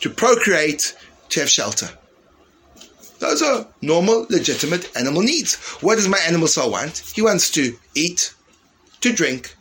to 0.00 0.10
procreate, 0.10 0.96
to 1.30 1.40
have 1.40 1.50
shelter. 1.50 1.90
Those 3.18 3.42
are 3.42 3.66
normal, 3.82 4.26
legitimate 4.30 4.96
animal 4.96 5.22
needs. 5.22 5.56
What 5.82 5.96
does 5.96 6.08
my 6.08 6.18
animal 6.26 6.48
soul 6.48 6.70
want? 6.70 6.98
He 7.14 7.20
wants 7.20 7.50
to 7.50 7.76
eat, 7.94 8.34
to 9.02 9.12
drink, 9.12 9.54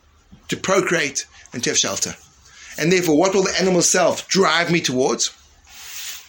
to 0.47 0.55
procreate, 0.55 1.25
and 1.51 1.63
to 1.63 1.71
have 1.71 1.77
shelter. 1.77 2.15
And 2.77 2.91
therefore, 2.91 3.17
what 3.17 3.33
will 3.33 3.43
the 3.43 3.59
animal 3.59 3.81
self 3.81 4.27
drive 4.29 4.71
me 4.71 4.79
towards? 4.79 5.35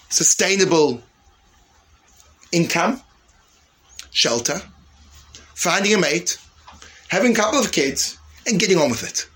Sustainable 0.09 1.02
income, 2.50 3.00
shelter, 4.11 4.61
finding 5.54 5.95
a 5.95 5.99
mate, 5.99 6.37
having 7.09 7.33
a 7.33 7.37
couple 7.37 7.61
of 7.61 7.71
kids, 7.71 8.19
and 8.47 8.59
getting 8.59 8.78
on 8.78 8.90
with 8.90 9.02
it. 9.02 9.28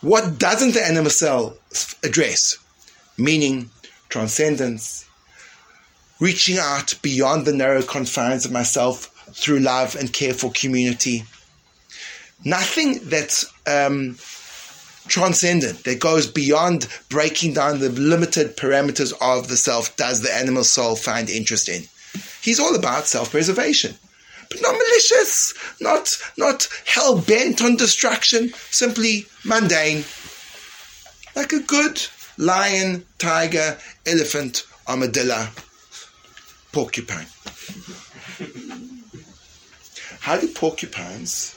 What 0.00 0.38
doesn't 0.38 0.72
the 0.72 0.84
animal 0.84 1.10
cell 1.10 1.56
address? 2.02 2.56
Meaning, 3.18 3.70
transcendence, 4.08 5.06
reaching 6.20 6.58
out 6.58 6.94
beyond 7.02 7.46
the 7.46 7.52
narrow 7.52 7.82
confines 7.82 8.44
of 8.44 8.52
myself 8.52 9.06
through 9.32 9.60
love 9.60 9.94
and 9.96 10.12
care 10.12 10.32
for 10.32 10.50
community. 10.52 11.24
Nothing 12.44 12.98
that's 13.04 13.44
um, 13.66 14.16
transcendent, 15.06 15.84
that 15.84 16.00
goes 16.00 16.26
beyond 16.26 16.88
breaking 17.10 17.52
down 17.52 17.80
the 17.80 17.90
limited 17.90 18.56
parameters 18.56 19.12
of 19.20 19.48
the 19.48 19.56
self, 19.56 19.94
does 19.96 20.22
the 20.22 20.34
animal 20.34 20.64
soul 20.64 20.96
find 20.96 21.28
interest 21.28 21.68
in. 21.68 21.82
He's 22.40 22.58
all 22.58 22.74
about 22.74 23.06
self 23.06 23.30
preservation 23.32 23.96
but 24.50 24.60
not 24.60 24.72
malicious, 24.72 25.54
not 25.80 26.18
not 26.36 26.68
hell 26.84 27.18
bent 27.18 27.62
on 27.62 27.76
destruction, 27.76 28.52
simply 28.70 29.26
mundane, 29.44 30.04
like 31.36 31.52
a 31.52 31.60
good 31.60 32.02
lion, 32.36 33.06
tiger, 33.18 33.78
elephant, 34.06 34.64
armadillo, 34.88 35.48
porcupine. 36.72 37.26
How 40.20 40.38
do 40.38 40.48
porcupines 40.48 41.54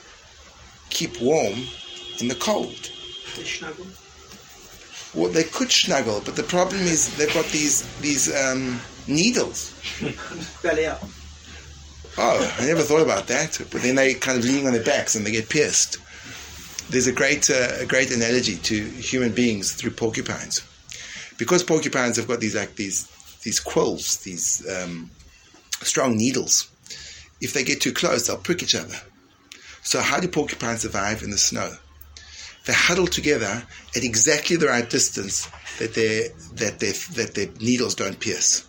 keep 0.89 1.19
warm 1.19 1.63
in 2.19 2.27
the 2.27 2.35
cold? 2.35 2.89
They 3.35 3.43
snuggle. 3.43 3.87
Well, 5.13 5.31
they 5.31 5.43
could 5.43 5.71
snuggle, 5.71 6.21
but 6.25 6.35
the 6.35 6.43
problem 6.43 6.81
is 6.81 7.15
they've 7.17 7.33
got 7.33 7.45
these 7.47 7.83
these 8.01 8.33
um, 8.35 8.79
needles. 9.07 9.73
Belly 10.63 10.85
up. 10.85 11.03
Oh, 12.17 12.55
I 12.59 12.65
never 12.65 12.81
thought 12.81 13.01
about 13.01 13.27
that. 13.27 13.59
But 13.71 13.81
then 13.81 13.95
they 13.95 14.13
kind 14.13 14.37
of 14.37 14.45
leaning 14.45 14.67
on 14.67 14.73
their 14.73 14.83
backs 14.83 15.15
and 15.15 15.25
they 15.25 15.31
get 15.31 15.49
pierced. 15.49 15.97
There's 16.89 17.07
a 17.07 17.11
great, 17.11 17.49
uh, 17.49 17.77
a 17.79 17.85
great 17.85 18.11
analogy 18.11 18.57
to 18.57 18.83
human 18.83 19.31
beings 19.31 19.71
through 19.71 19.91
porcupines, 19.91 20.61
because 21.37 21.63
porcupines 21.63 22.17
have 22.17 22.27
got 22.27 22.39
these 22.39 22.55
like 22.55 22.75
these 22.75 23.07
these 23.41 23.59
quills, 23.59 24.17
these 24.23 24.67
um, 24.69 25.09
strong 25.81 26.17
needles. 26.17 26.69
If 27.41 27.53
they 27.53 27.63
get 27.63 27.81
too 27.81 27.93
close, 27.93 28.27
they'll 28.27 28.37
prick 28.37 28.61
each 28.61 28.75
other. 28.75 28.95
So 29.81 30.01
how 30.01 30.19
do 30.19 30.27
porcupines 30.27 30.81
survive 30.81 31.23
in 31.23 31.31
the 31.31 31.37
snow? 31.37 31.73
They 32.65 32.73
huddle 32.73 33.07
together 33.07 33.63
at 33.95 34.03
exactly 34.03 34.55
the 34.55 34.67
right 34.67 34.89
distance 34.89 35.49
that 35.79 35.95
their 35.95 36.29
that 36.55 36.79
their 36.79 36.93
that 37.15 37.33
their 37.33 37.47
needles 37.59 37.95
don't 37.95 38.19
pierce. 38.19 38.65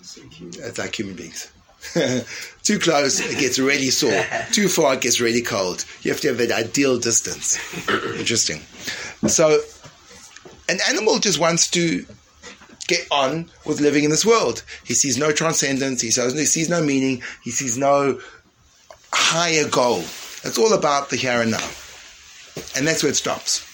It's 0.00 0.78
like 0.78 0.98
human 0.98 1.16
beings. 1.16 1.50
Too 2.62 2.78
close, 2.78 3.20
it 3.20 3.38
gets 3.38 3.58
really 3.58 3.90
sore. 3.90 4.24
Too 4.52 4.68
far, 4.68 4.94
it 4.94 5.00
gets 5.00 5.20
really 5.20 5.42
cold. 5.42 5.84
You 6.02 6.10
have 6.10 6.20
to 6.20 6.28
have 6.28 6.38
that 6.38 6.52
ideal 6.52 6.98
distance. 6.98 7.58
Interesting. 7.88 8.60
So, 9.26 9.60
an 10.68 10.78
animal 10.88 11.18
just 11.18 11.38
wants 11.38 11.70
to 11.70 12.04
get 12.86 13.06
on 13.10 13.48
with 13.64 13.80
living 13.80 14.04
in 14.04 14.10
this 14.10 14.26
world. 14.26 14.62
He 14.84 14.94
sees 14.94 15.16
no 15.16 15.32
transcendence, 15.32 16.00
he 16.00 16.10
sees, 16.10 16.32
he 16.32 16.44
sees 16.44 16.68
no 16.68 16.82
meaning, 16.82 17.22
he 17.42 17.50
sees 17.50 17.78
no 17.78 18.20
higher 19.12 19.68
goal. 19.68 20.00
It's 20.42 20.58
all 20.58 20.72
about 20.72 21.10
the 21.10 21.16
here 21.16 21.40
and 21.40 21.50
now. 21.50 21.68
And 22.76 22.86
that's 22.86 23.02
where 23.02 23.10
it 23.10 23.16
stops. 23.16 23.66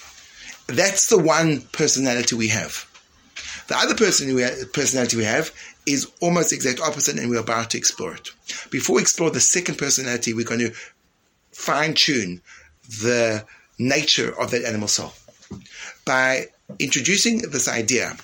That's 0.69 1.09
the 1.09 1.19
one 1.19 1.63
personality 1.73 2.35
we 2.35 2.49
have. 2.49 2.87
The 3.69 3.77
other 3.77 3.95
person 3.95 4.35
we 4.35 4.43
ha- 4.43 4.65
personality 4.73 5.17
we 5.17 5.25
have 5.25 5.51
is 5.87 6.11
almost 6.21 6.50
the 6.50 6.57
exact 6.57 6.81
opposite, 6.81 7.19
and 7.19 7.31
we're 7.31 7.40
about 7.40 7.71
to 7.71 7.78
explore 7.78 8.14
it. 8.14 8.31
Before 8.71 8.97
we 8.97 9.02
explore 9.02 9.31
the 9.31 9.40
second 9.40 9.78
personality, 9.78 10.33
we're 10.33 10.45
going 10.45 10.61
to 10.61 10.73
fine 11.52 11.95
tune 11.95 12.43
the 13.02 13.45
nature 13.78 14.38
of 14.40 14.50
that 14.50 14.64
animal 14.64 14.88
soul 14.88 15.12
by 16.05 16.47
introducing 16.78 17.38
this 17.50 17.69
idea 17.69 18.16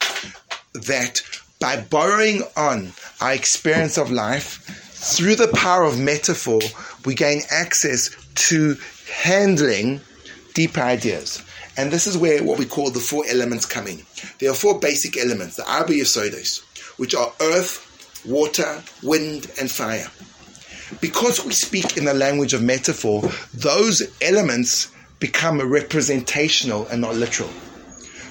that 0.75 1.23
by 1.61 1.81
borrowing 1.81 2.42
on 2.57 2.92
our 3.21 3.33
experience 3.33 3.97
of 3.97 4.11
life 4.11 4.64
through 4.92 5.37
the 5.37 5.49
power 5.49 5.85
of 5.85 5.99
metaphor, 5.99 6.61
we 7.04 7.14
gain 7.14 7.42
access 7.50 8.11
to 8.35 8.76
handling 9.12 10.00
deep 10.54 10.78
ideas. 10.78 11.42
And 11.76 11.90
this 11.90 12.07
is 12.07 12.19
where 12.19 12.42
what 12.42 12.59
we 12.59 12.66
call 12.66 12.90
the 12.90 13.00
four 13.00 13.25
elements 13.28 13.64
come 13.64 13.87
in. 13.87 14.02
There 14.38 14.50
are 14.50 14.54
four 14.54 14.78
basic 14.78 15.16
elements, 15.16 15.57
the 15.57 15.71
Arba 15.71 15.92
which 16.97 17.15
are 17.15 17.33
earth, 17.41 18.23
water, 18.27 18.83
wind, 19.03 19.51
and 19.61 19.71
fire. 19.71 20.07
Because 21.01 21.45
we 21.45 21.53
speak 21.53 21.97
in 21.97 22.05
the 22.05 22.15
language 22.15 22.53
of 22.53 22.63
metaphor, 22.63 23.23
those 23.55 24.03
elements 24.21 24.93
become 25.19 25.61
representational 25.61 26.87
and 26.89 27.01
not 27.01 27.15
literal. 27.15 27.51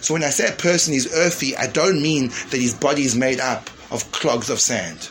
So 0.01 0.13
when 0.13 0.23
I 0.23 0.29
say 0.29 0.47
a 0.47 0.55
person 0.55 0.93
is 0.93 1.13
earthy, 1.15 1.55
I 1.55 1.67
don't 1.67 2.01
mean 2.01 2.29
that 2.49 2.59
his 2.59 2.73
body 2.73 3.03
is 3.03 3.15
made 3.15 3.39
up 3.39 3.69
of 3.91 4.11
clogs 4.11 4.49
of 4.49 4.59
sand. 4.59 5.09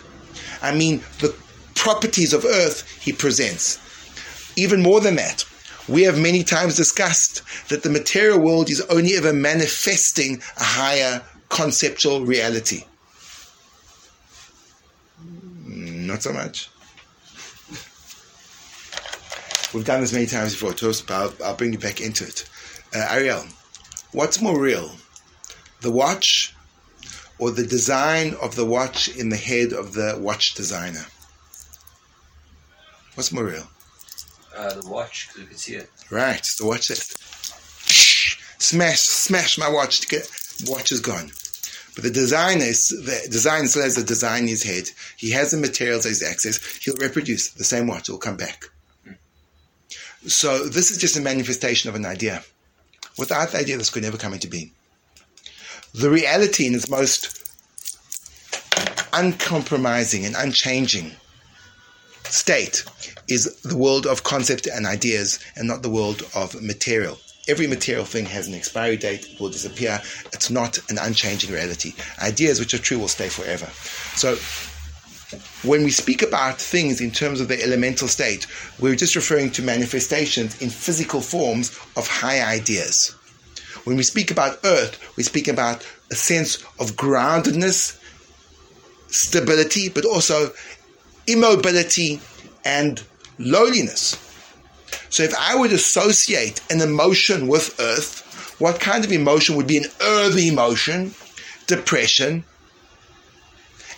I 0.63 0.75
mean 0.75 1.03
the 1.21 1.35
properties 1.75 2.33
of 2.35 2.45
earth 2.45 2.87
he 3.01 3.13
presents. 3.13 3.79
Even 4.57 4.83
more 4.83 5.01
than 5.01 5.17
that, 5.17 5.45
we 5.89 6.03
have 6.03 6.19
many 6.19 6.45
times 6.45 6.77
discussed 6.77 7.43
that 7.69 7.83
the 7.83 7.91
material 7.91 8.39
world 8.39 8.69
is 8.69 8.81
only 8.83 9.15
ever 9.17 9.33
manifesting 9.33 10.43
a 10.59 10.65
higher 10.65 11.23
conceptual 11.49 12.25
reality. 12.25 12.85
Not 16.07 16.23
so 16.23 16.33
much. 16.33 16.69
We've 19.73 19.85
done 19.85 20.01
this 20.01 20.13
many 20.13 20.27
times 20.27 20.53
before, 20.53 20.73
Toast, 20.73 21.07
but 21.07 21.15
I'll, 21.15 21.35
I'll 21.45 21.57
bring 21.57 21.73
you 21.73 21.79
back 21.79 22.01
into 22.01 22.25
it. 22.25 22.49
Uh, 22.95 23.07
Ariel, 23.11 23.45
what's 24.13 24.41
more 24.41 24.61
real? 24.61 24.91
The 25.81 25.93
watch 25.93 26.55
or 27.39 27.51
the 27.51 27.67
design 27.67 28.35
of 28.43 28.55
the 28.55 28.67
watch 28.67 29.09
in 29.09 29.31
the 29.31 29.37
head 29.37 29.73
of 29.73 29.95
the 29.95 30.17
watch 30.21 30.55
designer? 30.55 31.07
What's 33.15 33.33
more 33.33 33.45
real? 33.45 33.67
Uh, 34.55 34.75
the 34.75 34.89
watch, 34.89 35.29
because 35.29 35.41
we 35.43 35.47
could 35.47 35.59
see 35.59 35.75
it. 35.75 35.91
Right, 36.11 36.43
the 36.59 36.67
watch 36.67 36.89
that 36.89 36.99
smash, 38.59 39.01
smash 39.01 39.57
my 39.57 39.69
watch 39.69 40.01
to 40.01 40.07
get 40.07 40.31
watch 40.67 40.93
is 40.93 41.01
gone. 41.01 41.31
But 42.01 42.15
the 42.15 42.21
designer 42.21 42.65
the 42.65 43.29
designer 43.31 43.67
still 43.67 43.83
has 43.83 43.97
the 43.97 44.03
design 44.03 44.43
in 44.43 44.49
his 44.49 44.63
head. 44.63 44.91
He 45.17 45.31
has 45.33 45.51
the 45.51 45.57
materials 45.57 46.07
as 46.07 46.23
access. 46.23 46.59
He'll 46.83 46.97
reproduce 46.97 47.51
the 47.51 47.65
same 47.65 47.87
watch. 47.87 48.09
It 48.09 48.13
will 48.13 48.19
come 48.19 48.37
back. 48.37 48.65
So 50.27 50.65
this 50.65 50.91
is 50.91 50.99
just 50.99 51.17
a 51.17 51.21
manifestation 51.21 51.89
of 51.89 51.97
an 51.97 52.07
idea. 52.07 52.43
Without 53.19 53.51
the 53.51 53.59
idea, 53.59 53.77
this 53.77 53.91
could 53.91 54.03
never 54.03 54.19
come 54.19 54.33
into 54.33 54.49
being. 54.49 54.71
The 55.95 56.11
reality 56.11 56.67
in 56.67 56.75
its 56.75 56.89
most 56.89 57.37
uncompromising 59.13 60.25
and 60.25 60.37
unchanging 60.37 61.13
state 62.25 62.85
is 63.29 63.61
the 63.63 63.77
world 63.77 64.07
of 64.07 64.23
concept 64.23 64.67
and 64.67 64.87
ideas 64.87 65.39
and 65.57 65.67
not 65.67 65.83
the 65.83 65.91
world 65.91 66.23
of 66.35 66.63
material. 66.63 67.19
Every 67.51 67.67
material 67.67 68.05
thing 68.05 68.27
has 68.27 68.47
an 68.47 68.55
expiry 68.55 68.97
date, 68.97 69.29
it 69.29 69.41
will 69.41 69.49
disappear. 69.49 70.01
It's 70.33 70.51
not 70.51 70.79
an 70.89 70.99
unchanging 70.99 71.53
reality. 71.53 71.95
Ideas 72.23 72.61
which 72.61 72.75
are 72.75 72.79
true 72.79 73.01
will 73.01 73.09
stay 73.09 73.29
forever. 73.29 73.67
So 74.15 74.37
when 75.69 75.83
we 75.83 75.91
speak 75.91 76.23
about 76.23 76.61
things 76.61 77.01
in 77.01 77.11
terms 77.11 77.41
of 77.41 77.49
their 77.49 77.61
elemental 77.61 78.07
state, 78.07 78.47
we're 78.79 78.95
just 78.95 79.17
referring 79.17 79.51
to 79.51 79.63
manifestations 79.63 80.63
in 80.63 80.71
physical 80.71 81.21
forms 81.21 81.77
of 81.97 82.07
high 82.07 82.41
ideas. 82.41 83.17
When 83.83 83.97
we 83.97 84.05
speak 84.05 84.31
about 84.31 84.61
earth, 84.63 85.17
we 85.17 85.25
speak 85.25 85.49
about 85.49 85.85
a 86.13 86.15
sense 86.15 86.63
of 86.79 86.93
groundedness, 86.93 87.99
stability, 89.09 89.89
but 89.89 90.05
also 90.05 90.53
immobility 91.27 92.21
and 92.65 93.03
lowliness. 93.41 94.30
So 95.11 95.25
if 95.25 95.35
I 95.39 95.57
would 95.57 95.73
associate 95.73 96.61
an 96.71 96.81
emotion 96.81 97.49
with 97.49 97.79
earth, 97.81 98.57
what 98.61 98.81
kind 98.81 99.05
of 99.05 99.13
emotion 99.13 99.57
would 99.57 99.67
be 99.67 99.79
an 99.79 99.87
earthy 100.01 100.49
emotion? 100.49 101.15
Depression 101.67 102.45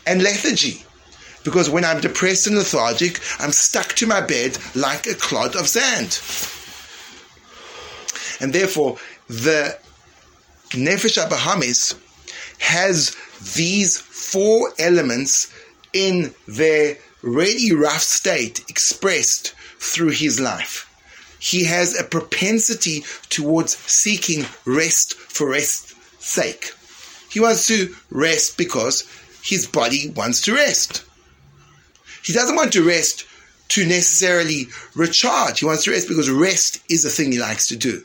and 0.06 0.22
lethargy. 0.22 0.84
Because 1.44 1.68
when 1.68 1.84
I'm 1.84 2.00
depressed 2.00 2.46
and 2.46 2.56
lethargic, 2.56 3.20
I'm 3.38 3.52
stuck 3.52 3.88
to 3.94 4.06
my 4.06 4.20
bed 4.20 4.56
like 4.74 5.06
a 5.06 5.14
clod 5.14 5.56
of 5.56 5.68
sand. 5.68 6.20
And 8.40 8.52
therefore, 8.52 8.98
the 9.28 9.78
Nefesh 10.70 11.22
HaBahamis 11.22 11.98
has 12.58 13.16
these 13.54 14.00
four 14.00 14.72
elements 14.78 15.52
in 15.92 16.34
their 16.46 16.96
really 17.22 17.74
rough 17.74 18.02
state 18.02 18.64
expressed 18.68 19.54
through 19.78 20.10
his 20.10 20.40
life. 20.40 20.88
He 21.42 21.64
has 21.64 21.98
a 21.98 22.04
propensity 22.04 23.04
towards 23.28 23.76
seeking 23.76 24.46
rest 24.64 25.14
for 25.14 25.50
rest's 25.50 25.92
sake. 26.20 26.72
He 27.32 27.40
wants 27.40 27.66
to 27.66 27.96
rest 28.10 28.56
because 28.56 29.02
his 29.42 29.66
body 29.66 30.10
wants 30.10 30.42
to 30.42 30.54
rest. 30.54 31.04
He 32.22 32.32
doesn't 32.32 32.54
want 32.54 32.72
to 32.74 32.86
rest 32.86 33.26
to 33.70 33.84
necessarily 33.84 34.68
recharge. 34.94 35.58
He 35.58 35.66
wants 35.66 35.82
to 35.82 35.90
rest 35.90 36.06
because 36.06 36.30
rest 36.30 36.80
is 36.88 37.04
a 37.04 37.10
thing 37.10 37.32
he 37.32 37.40
likes 37.40 37.66
to 37.68 37.76
do. 37.76 38.04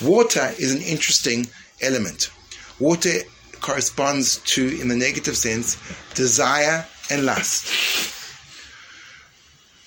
Water 0.00 0.54
is 0.60 0.72
an 0.72 0.82
interesting 0.82 1.48
element. 1.80 2.30
Water 2.78 3.18
corresponds 3.60 4.36
to, 4.54 4.80
in 4.80 4.86
the 4.86 4.96
negative 4.96 5.36
sense, 5.36 5.76
desire 6.14 6.86
and 7.10 7.26
lust. 7.26 8.19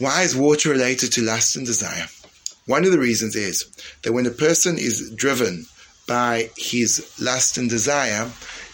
Why 0.03 0.23
is 0.23 0.35
water 0.35 0.69
related 0.69 1.13
to 1.13 1.21
lust 1.21 1.55
and 1.55 1.65
desire? 1.65 2.07
One 2.65 2.83
of 2.83 2.91
the 2.91 2.99
reasons 2.99 3.37
is 3.37 3.71
that 4.01 4.11
when 4.11 4.25
a 4.25 4.31
person 4.31 4.77
is 4.77 5.09
driven 5.11 5.65
by 6.07 6.49
his 6.57 7.17
lust 7.21 7.57
and 7.57 7.69
desire, 7.69 8.29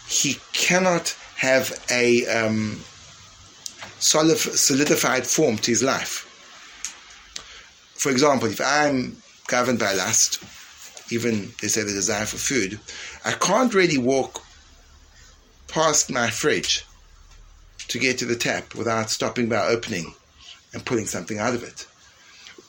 he 0.07 0.39
cannot 0.53 1.15
have 1.35 1.85
a 1.91 2.25
um, 2.25 2.81
solidified 3.99 5.27
form 5.27 5.57
to 5.57 5.69
his 5.69 5.83
life. 5.83 6.25
For 7.93 8.09
example, 8.09 8.49
if 8.49 8.59
I'm 8.59 9.17
governed 9.45 9.77
by 9.77 9.93
lust, 9.93 10.43
even 11.11 11.51
they 11.61 11.67
say 11.67 11.83
the 11.83 11.93
desire 11.93 12.25
for 12.25 12.37
food, 12.37 12.79
I 13.23 13.33
can't 13.33 13.75
really 13.75 13.99
walk 13.99 14.43
past 15.67 16.09
my 16.09 16.31
fridge 16.31 16.87
to 17.87 17.99
get 17.99 18.17
to 18.17 18.25
the 18.25 18.35
tap 18.35 18.73
without 18.73 19.11
stopping 19.11 19.47
by 19.47 19.67
opening 19.67 20.15
and 20.73 20.85
pulling 20.85 21.05
something 21.05 21.39
out 21.39 21.55
of 21.55 21.63
it. 21.63 21.87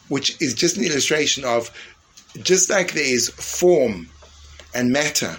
Which 0.08 0.40
is 0.40 0.54
just 0.54 0.76
an 0.76 0.84
illustration 0.84 1.44
of 1.44 1.70
just 2.42 2.70
like 2.70 2.92
there 2.92 3.04
is 3.04 3.28
form 3.28 4.08
and 4.74 4.92
matter 4.92 5.36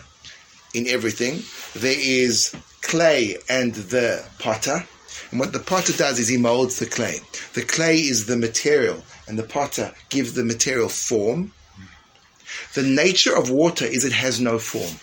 in 0.73 0.87
everything, 0.87 1.41
there 1.75 1.97
is 1.97 2.55
clay 2.81 3.37
and 3.49 3.73
the 3.73 4.25
potter. 4.39 4.85
And 5.31 5.39
what 5.39 5.53
the 5.53 5.59
potter 5.59 5.93
does 5.93 6.19
is 6.19 6.27
he 6.27 6.37
molds 6.37 6.79
the 6.79 6.85
clay. 6.85 7.19
The 7.53 7.63
clay 7.63 7.97
is 7.97 8.25
the 8.25 8.37
material, 8.37 9.03
and 9.27 9.37
the 9.37 9.43
potter 9.43 9.93
gives 10.09 10.33
the 10.33 10.43
material 10.43 10.89
form. 10.89 11.53
The 12.73 12.83
nature 12.83 13.35
of 13.35 13.49
water 13.49 13.85
is 13.85 14.03
it 14.03 14.13
has 14.13 14.41
no 14.41 14.59
form. 14.59 14.95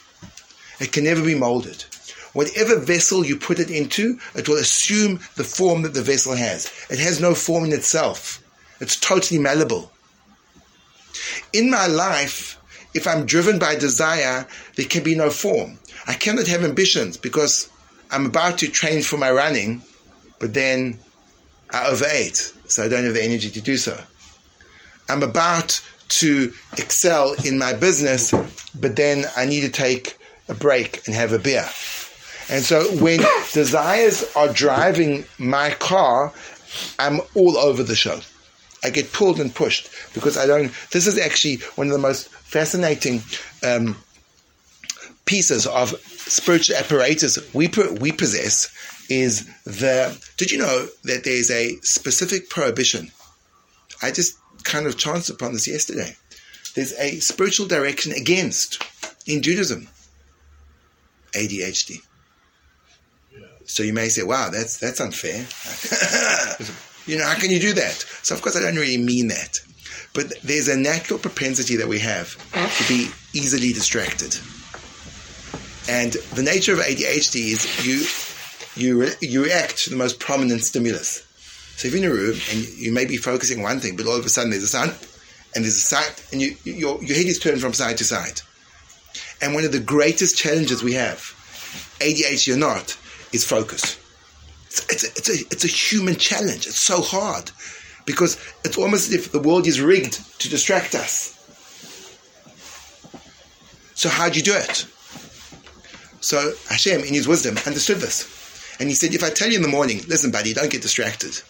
It 0.81 0.93
can 0.93 1.05
never 1.05 1.25
be 1.25 1.35
molded. 1.35 1.85
Whatever 2.39 2.79
vessel 2.79 3.27
you 3.27 3.37
put 3.37 3.59
it 3.59 3.69
into, 3.69 4.17
it 4.37 4.49
will 4.49 4.59
assume 4.59 5.19
the 5.35 5.43
form 5.43 5.83
that 5.83 5.93
the 5.93 6.03
vessel 6.03 6.37
has. 6.37 6.71
It 6.89 7.01
has 7.01 7.21
no 7.21 7.35
form 7.35 7.65
in 7.65 7.73
itself. 7.73 8.41
It's 8.81 8.95
totally 8.95 9.41
malleable. 9.41 9.91
In 11.53 11.69
my 11.69 11.89
life, 11.89 12.57
if 12.95 13.09
I'm 13.09 13.27
driven 13.27 13.59
by 13.59 13.75
desire, 13.75 14.47
there 14.77 14.87
can 14.87 15.03
be 15.03 15.17
no 15.17 15.31
form. 15.31 15.81
I 16.07 16.15
cannot 16.15 16.47
have 16.47 16.63
ambitions 16.63 17.17
because 17.17 17.69
I'm 18.13 18.27
about 18.27 18.59
to 18.59 18.69
train 18.69 19.03
for 19.03 19.17
my 19.17 19.33
running, 19.33 19.83
but 20.39 20.55
then 20.55 21.01
I 21.71 21.89
overate, 21.89 22.37
so 22.69 22.85
I 22.85 22.89
don't 22.89 23.03
have 23.03 23.15
the 23.15 23.25
energy 23.25 23.51
to 23.51 23.61
do 23.61 23.77
so. 23.77 24.01
I'm 25.09 25.25
about 25.25 25.83
to 26.21 26.53
excel 26.77 27.35
in 27.45 27.59
my 27.59 27.73
business, 27.73 28.33
but 28.79 28.95
then 28.95 29.25
I 29.37 29.45
need 29.45 29.63
to 29.63 29.71
take 29.71 30.17
a 30.49 30.55
break 30.55 31.05
and 31.09 31.17
have 31.17 31.33
a 31.33 31.41
beer. 31.41 31.69
And 32.51 32.65
so 32.65 32.85
when 32.97 33.21
desires 33.53 34.25
are 34.35 34.53
driving 34.53 35.25
my 35.39 35.71
car, 35.71 36.33
I'm 36.99 37.21
all 37.35 37.57
over 37.57 37.83
the 37.83 37.97
show. 37.97 38.21
I 38.83 38.91
get 38.91 39.13
pulled 39.13 39.41
and 39.41 39.55
pushed 39.55 39.91
because 40.15 40.37
I 40.37 40.47
don't. 40.47 40.73
This 40.93 41.07
is 41.07 41.19
actually 41.19 41.57
one 41.75 41.89
of 41.89 41.93
the 41.93 41.99
most 41.99 42.29
fascinating 42.29 43.23
um, 43.67 43.97
pieces 45.25 45.67
of 45.67 45.91
spiritual 46.07 46.77
apparatus 46.77 47.39
we 47.55 47.69
we 48.01 48.13
possess. 48.13 48.73
Is 49.11 49.47
the? 49.65 50.17
Did 50.37 50.51
you 50.53 50.59
know 50.59 50.87
that 51.05 51.25
there's 51.25 51.51
a 51.51 51.77
specific 51.81 52.51
prohibition? 52.51 53.11
I 54.03 54.13
just 54.13 54.39
kind 54.63 54.87
of 54.87 54.97
chanced 54.97 55.31
upon 55.31 55.55
this 55.55 55.67
yesterday. 55.67 56.15
There's 56.75 56.93
a 56.93 57.19
spiritual 57.21 57.67
direction 57.67 58.13
against 58.13 58.83
in 59.27 59.43
Judaism 59.43 59.89
ADHD. 61.33 62.01
So 63.69 63.83
you 63.83 63.93
may 63.93 64.09
say, 64.09 64.23
wow, 64.23 64.49
that's, 64.51 64.79
that's 64.79 65.01
unfair. 65.01 65.47
you 67.07 67.19
know, 67.19 67.27
how 67.27 67.39
can 67.39 67.51
you 67.51 67.61
do 67.61 67.75
that? 67.75 68.05
So 68.23 68.35
of 68.35 68.43
course 68.43 68.57
I 68.57 68.61
don't 68.61 68.77
really 68.77 68.99
mean 68.99 69.29
that. 69.29 69.61
But 70.15 70.33
there's 70.43 70.69
a 70.69 70.77
natural 70.77 71.19
propensity 71.19 71.77
that 71.77 71.87
we 71.87 71.99
have 72.01 72.37
to 72.53 72.89
be 72.89 73.11
easily 73.35 73.73
distracted. 73.73 74.37
And 75.89 76.13
the 76.35 76.43
nature 76.43 76.73
of 76.73 76.81
ADHD 76.81 77.53
is 77.53 78.77
you, 78.77 78.99
you, 79.01 79.11
you 79.21 79.45
react 79.45 79.85
to 79.85 79.91
the 79.91 79.97
most 79.97 80.19
prominent 80.19 80.63
stimulus. 80.63 81.25
So 81.77 81.89
if 81.89 81.95
you're 81.95 82.05
in 82.05 82.11
a 82.11 82.15
room 82.15 82.37
and 82.51 82.69
you 82.77 82.93
may 82.93 83.05
be 83.05 83.17
focusing 83.17 83.59
on 83.59 83.65
one 83.65 83.81
thing, 83.81 83.97
but 83.97 84.07
all 84.07 84.17
of 84.17 84.27
a 84.27 84.29
sudden 84.29 84.51
there's 84.51 84.65
a 84.65 84.69
sound, 84.69 84.91
and 85.55 85.65
there's 85.65 85.77
a 85.77 85.81
sound, 85.81 86.13
and 86.33 86.43
you, 86.43 86.57
your, 86.65 87.03
your 87.03 87.17
head 87.17 87.27
is 87.27 87.39
turned 87.39 87.61
from 87.61 87.73
side 87.73 87.99
to 87.99 88.05
side. 88.05 88.41
And 89.41 89.55
one 89.55 89.65
of 89.65 89.73
the 89.73 89.79
greatest 89.79 90.37
challenges 90.37 90.83
we 90.83 90.95
have, 90.95 91.19
ADHD 92.01 92.55
or 92.55 92.59
not, 92.59 92.99
is 93.33 93.45
focus. 93.45 93.99
It's, 94.67 94.81
it's, 94.91 95.05
a, 95.05 95.07
it's, 95.09 95.29
a, 95.29 95.47
it's 95.51 95.65
a 95.65 95.69
human 95.69 96.17
challenge. 96.17 96.67
It's 96.67 96.81
so 96.81 97.01
hard 97.01 97.51
because 98.05 98.39
it's 98.65 98.79
almost 98.79 99.09
as 99.09 99.15
if 99.15 99.33
the 99.33 99.41
world 99.41 99.67
is 99.67 99.81
rigged 99.81 100.21
to 100.41 100.49
distract 100.49 100.95
us. 100.95 101.35
So, 103.95 104.09
how 104.09 104.29
do 104.29 104.39
you 104.39 104.45
do 104.45 104.55
it? 104.55 104.87
So, 106.21 106.53
Hashem, 106.69 107.03
in 107.03 107.15
his 107.15 107.27
wisdom, 107.27 107.57
understood 107.67 107.99
this. 107.99 108.77
And 108.79 108.89
he 108.89 108.95
said, 108.95 109.15
If 109.15 109.25
I 109.25 109.31
tell 109.31 109.49
you 109.49 109.57
in 109.57 109.63
the 109.63 109.69
morning, 109.69 110.01
listen, 110.09 110.31
buddy, 110.31 110.55
don't 110.55 110.71
get 110.71 110.83
distracted, 110.83 111.41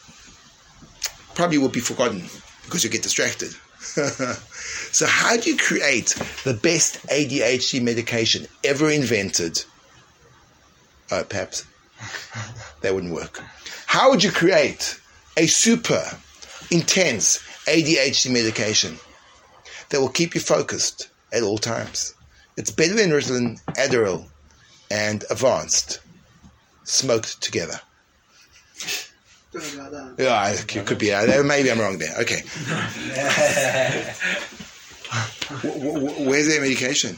probably 1.34 1.58
will 1.58 1.68
be 1.68 1.80
forgotten 1.80 2.24
because 2.64 2.84
you 2.84 2.90
get 2.90 3.02
distracted. 3.02 3.54
so, 3.78 5.06
how 5.06 5.36
do 5.36 5.50
you 5.50 5.56
create 5.56 6.14
the 6.44 6.54
best 6.54 7.06
ADHD 7.08 7.82
medication 7.82 8.46
ever 8.64 8.90
invented? 8.90 9.62
Uh, 11.10 11.24
perhaps 11.28 11.64
that 12.80 12.94
wouldn't 12.94 13.12
work. 13.12 13.42
How 13.86 14.10
would 14.10 14.22
you 14.22 14.30
create 14.30 15.00
a 15.36 15.46
super 15.46 16.02
intense 16.70 17.38
ADHD 17.66 18.30
medication 18.30 18.98
that 19.90 20.00
will 20.00 20.08
keep 20.08 20.34
you 20.34 20.40
focused 20.40 21.08
at 21.32 21.42
all 21.42 21.58
times? 21.58 22.14
It's 22.56 22.70
better 22.70 22.94
than 22.94 23.10
Ritalin, 23.10 23.60
Adderall, 23.74 24.26
and 24.90 25.24
Advanced 25.30 26.00
smoked 26.84 27.40
together. 27.40 27.80
Yeah, 30.18 30.50
it 30.50 30.86
could 30.86 30.98
be. 30.98 31.12
Uh, 31.12 31.42
maybe 31.42 31.70
I'm 31.70 31.80
wrong 31.80 31.98
there. 31.98 32.14
Okay. 32.20 32.42
Where's 36.24 36.48
their 36.48 36.60
medication? 36.60 37.16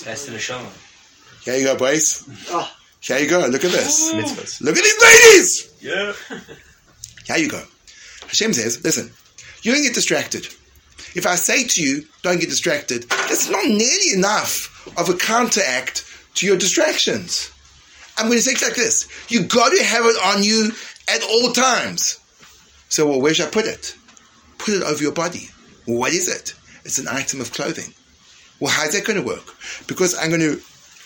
That's 0.00 0.26
the 0.26 0.32
neshama. 0.32 0.70
Here 1.44 1.56
you 1.56 1.64
go, 1.64 1.76
boys. 1.76 2.28
Oh. 2.50 2.70
Here 3.00 3.18
you 3.18 3.28
go. 3.28 3.40
Look 3.40 3.64
at 3.64 3.70
this. 3.70 4.12
Mitzvahs. 4.14 4.62
Look 4.62 4.76
at 4.76 4.82
these 4.82 5.02
ladies. 5.02 5.74
Yeah. 5.80 6.12
Here 7.26 7.36
you 7.36 7.50
go. 7.50 7.62
Hashem 8.26 8.54
says, 8.54 8.82
listen, 8.82 9.12
you 9.62 9.72
don't 9.72 9.82
get 9.82 9.94
distracted. 9.94 10.46
If 11.14 11.26
I 11.26 11.34
say 11.34 11.64
to 11.64 11.82
you, 11.82 12.04
don't 12.22 12.40
get 12.40 12.48
distracted, 12.48 13.04
that's 13.08 13.48
not 13.50 13.66
nearly 13.66 14.12
enough 14.14 14.90
of 14.98 15.08
a 15.08 15.16
counteract 15.16 16.04
to 16.36 16.46
your 16.46 16.56
distractions. 16.56 17.50
I'm 18.16 18.26
going 18.26 18.38
to 18.38 18.42
say 18.42 18.52
it 18.52 18.62
like 18.62 18.74
this. 18.76 19.08
You 19.30 19.44
got 19.44 19.70
to 19.70 19.84
have 19.84 20.04
it 20.06 20.16
on 20.24 20.42
you 20.42 20.70
at 21.08 21.22
all 21.22 21.52
times. 21.52 22.18
So, 22.88 23.06
well, 23.06 23.20
where 23.20 23.34
should 23.34 23.46
I 23.48 23.50
put 23.50 23.66
it? 23.66 23.96
Put 24.58 24.74
it 24.74 24.82
over 24.82 25.02
your 25.02 25.12
body. 25.12 25.48
Well, 25.86 25.98
what 25.98 26.12
is 26.12 26.28
it? 26.28 26.54
It's 26.84 26.98
an 26.98 27.08
item 27.08 27.40
of 27.40 27.52
clothing. 27.52 27.92
Well, 28.60 28.72
how's 28.72 28.92
that 28.92 29.04
going 29.04 29.20
to 29.20 29.26
work? 29.26 29.54
Because 29.86 30.16
I'm 30.16 30.30
going 30.30 30.40
to 30.40 30.60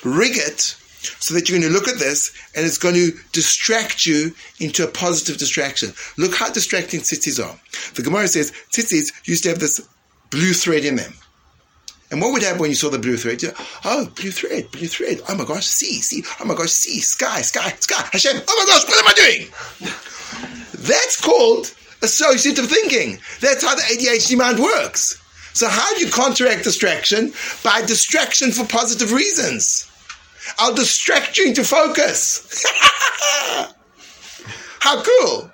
rig 0.05 0.37
it 0.37 0.77
so 1.01 1.35
that 1.35 1.49
you're 1.49 1.59
going 1.59 1.73
to 1.73 1.77
look 1.77 1.89
at 1.89 1.99
this 1.99 2.33
and 2.55 2.67
it's 2.67 2.79
going 2.79 2.95
to 2.95 3.13
distract 3.33 4.07
you 4.07 4.35
into 4.61 4.85
a 4.85 4.89
positive 4.89 5.39
distraction. 5.39 5.93
Look 6.17 6.35
how 6.35 6.51
distracting 6.51 7.01
tzitzis 7.01 7.45
are. 7.45 7.59
The 7.95 8.03
Gemara 8.03 8.29
says 8.29 8.53
tzitzis 8.73 9.13
used 9.27 9.45
to 9.45 9.51
have 9.51 9.61
this 9.61 9.87
blue 10.31 10.53
thread 10.53 10.85
in 10.85 10.97
them. 10.97 11.15
And 12.11 12.23
what 12.23 12.33
would 12.33 12.43
happen 12.43 12.61
when 12.61 12.71
you 12.71 12.77
saw 12.77 12.89
the 12.89 12.99
blue 12.99 13.17
thread? 13.19 13.43
You, 13.43 13.53
oh, 13.85 14.11
blue 14.17 14.31
thread, 14.31 14.71
blue 14.71 14.87
thread. 14.87 15.21
Oh 15.29 15.35
my 15.35 15.45
gosh, 15.45 15.67
see, 15.67 16.01
see. 16.01 16.25
Oh 16.41 16.45
my 16.45 16.55
gosh, 16.55 16.71
see, 16.71 17.01
sky, 17.01 17.43
sky, 17.43 17.71
sky. 17.81 18.09
Hashem, 18.13 18.41
oh 18.49 18.57
my 18.59 18.73
gosh, 18.73 18.89
what 18.89 18.99
am 18.99 19.09
I 19.09 19.15
doing? 19.15 19.49
That's 20.87 21.21
called 21.21 21.75
associative 22.03 22.67
thinking. 22.67 23.19
That's 23.41 23.63
how 23.63 23.75
the 23.75 23.83
ADHD 23.83 24.39
mind 24.39 24.59
works. 24.59 25.23
So 25.53 25.69
how 25.69 25.95
do 25.95 26.01
you 26.01 26.11
counteract 26.11 26.65
distraction? 26.65 27.33
By 27.63 27.83
distraction 27.83 28.53
for 28.53 28.65
positive 28.65 29.13
reasons. 29.13 29.89
I'll 30.59 30.75
distract 30.75 31.37
you 31.37 31.47
into 31.47 31.65
focus. 31.65 32.65
how 34.81 35.03
cool. 35.03 35.51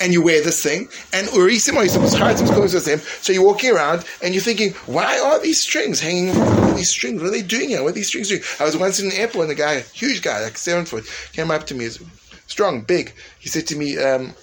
And 0.00 0.12
you 0.12 0.22
wear 0.22 0.42
this 0.42 0.62
thing, 0.62 0.88
and 1.12 1.28
so 1.28 3.32
you're 3.32 3.44
walking 3.44 3.70
around 3.70 4.04
and 4.22 4.34
you're 4.34 4.42
thinking, 4.42 4.72
why 4.86 5.18
are 5.18 5.40
these 5.40 5.60
strings 5.60 6.00
hanging 6.00 6.32
from 6.32 6.74
these 6.74 6.88
strings? 6.88 7.20
What 7.20 7.28
are 7.28 7.32
they 7.32 7.42
doing 7.42 7.70
here? 7.70 7.82
What 7.82 7.90
are 7.90 7.94
these 7.94 8.08
strings 8.08 8.28
doing? 8.28 8.42
I 8.58 8.64
was 8.64 8.76
once 8.76 9.00
in 9.00 9.06
an 9.06 9.12
airport 9.12 9.44
and 9.44 9.52
a 9.52 9.56
guy, 9.56 9.80
huge 9.80 10.22
guy, 10.22 10.42
like 10.42 10.56
seven 10.56 10.86
foot, 10.86 11.04
came 11.32 11.50
up 11.50 11.66
to 11.66 11.74
me. 11.74 11.88
strong, 12.46 12.82
big. 12.82 13.14
He 13.38 13.48
said 13.48 13.66
to 13.68 13.76
me, 13.76 13.98
um, 13.98 14.34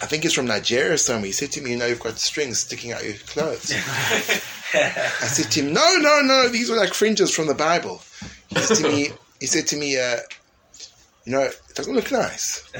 I 0.00 0.06
think 0.06 0.24
it's 0.24 0.34
from 0.34 0.46
Nigeria 0.46 0.94
or 0.94 0.96
somewhere. 0.96 1.26
He 1.26 1.32
said 1.32 1.50
to 1.52 1.60
me, 1.60 1.72
you 1.72 1.76
know, 1.76 1.86
you've 1.86 2.00
got 2.00 2.18
strings 2.18 2.60
sticking 2.60 2.92
out 2.92 3.00
of 3.00 3.06
your 3.06 3.16
clothes. 3.16 3.72
I 4.74 5.26
said 5.26 5.50
to 5.52 5.60
him, 5.60 5.72
no, 5.72 5.96
no, 5.96 6.20
no, 6.20 6.48
these 6.48 6.70
were 6.70 6.76
like 6.76 6.94
fringes 6.94 7.34
from 7.34 7.46
the 7.46 7.54
Bible. 7.54 8.02
He 8.48 8.56
said 8.60 8.76
to 8.76 8.88
me, 8.88 9.08
he 9.40 9.46
said 9.46 9.66
to 9.68 9.76
me, 9.76 9.98
uh, 9.98 10.18
you 11.24 11.32
know, 11.32 11.42
it 11.42 11.60
doesn't 11.74 11.94
look 11.94 12.10
nice. 12.12 12.70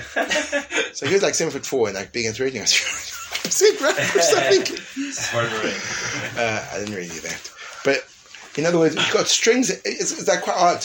so 0.93 1.07
he 1.07 1.15
was 1.15 1.23
like 1.23 1.35
seven 1.35 1.53
foot 1.53 1.67
four 1.67 1.89
and 1.89 1.97
like 1.97 2.13
big 2.13 2.27
and 2.27 2.35
threatening. 2.35 2.63
I 2.63 2.67
said, 2.67 3.81
right, 3.81 3.97
something. 3.97 4.77
Uh, 6.37 6.69
I 6.73 6.79
didn't 6.79 6.95
really 6.95 7.09
do 7.09 7.21
that. 7.21 7.51
But 7.85 8.07
in 8.57 8.67
other 8.67 8.79
words, 8.79 8.95
you've 8.95 9.13
got 9.13 9.27
strings. 9.27 9.71
It's, 9.71 9.85
it's 9.85 10.29
like 10.29 10.43
quite 10.43 10.57
odd. 10.57 10.85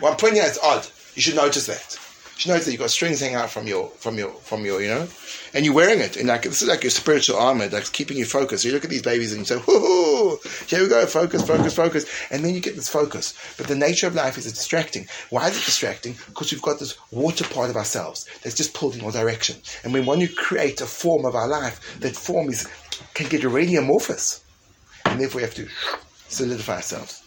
Well, 0.00 0.12
I'm 0.12 0.18
pointing 0.18 0.40
out 0.40 0.48
it's 0.48 0.58
odd. 0.62 0.86
You 1.14 1.22
should 1.22 1.36
notice 1.36 1.66
that. 1.66 1.98
You 2.44 2.52
knows 2.52 2.64
that 2.64 2.72
you've 2.72 2.80
got 2.80 2.90
strings 2.90 3.20
hanging 3.20 3.36
out 3.36 3.50
from 3.50 3.68
your, 3.68 3.88
from 3.90 4.18
your, 4.18 4.30
from 4.30 4.64
your, 4.64 4.80
you 4.80 4.88
know, 4.88 5.06
and 5.54 5.64
you're 5.64 5.74
wearing 5.74 6.00
it. 6.00 6.16
And 6.16 6.28
like 6.28 6.42
this 6.42 6.62
is 6.62 6.68
like 6.68 6.82
your 6.82 6.90
spiritual 6.90 7.36
armor 7.36 7.68
that's 7.68 7.88
keeping 7.88 8.16
you 8.16 8.24
focused. 8.24 8.62
So 8.62 8.68
you 8.68 8.74
look 8.74 8.84
at 8.84 8.90
these 8.90 9.02
babies 9.02 9.32
and 9.32 9.40
you 9.40 9.44
say, 9.44 9.62
"Whoo, 9.66 10.38
here 10.66 10.82
we 10.82 10.88
go, 10.88 11.06
focus, 11.06 11.46
focus, 11.46 11.74
focus," 11.74 12.06
and 12.30 12.44
then 12.44 12.54
you 12.54 12.60
get 12.60 12.74
this 12.74 12.88
focus. 12.88 13.34
But 13.56 13.68
the 13.68 13.76
nature 13.76 14.06
of 14.08 14.14
life 14.14 14.38
is 14.38 14.46
it's 14.46 14.58
distracting. 14.58 15.06
Why 15.30 15.48
is 15.48 15.56
it 15.56 15.64
distracting? 15.64 16.16
Because 16.26 16.50
we've 16.50 16.62
got 16.62 16.80
this 16.80 16.96
water 17.12 17.44
part 17.44 17.70
of 17.70 17.76
ourselves 17.76 18.26
that's 18.42 18.56
just 18.56 18.74
pulled 18.74 18.96
in 18.96 19.02
all 19.02 19.12
direction. 19.12 19.56
And 19.84 19.92
when 19.92 20.20
you 20.20 20.28
create 20.28 20.80
a 20.80 20.86
form 20.86 21.24
of 21.24 21.36
our 21.36 21.46
life, 21.46 22.00
that 22.00 22.16
form 22.16 22.48
is 22.48 22.66
can 23.14 23.28
get 23.28 23.44
already 23.44 23.76
amorphous, 23.76 24.42
and 25.04 25.20
therefore 25.20 25.38
we 25.38 25.42
have 25.42 25.54
to 25.54 25.68
solidify 26.28 26.76
ourselves. 26.76 27.22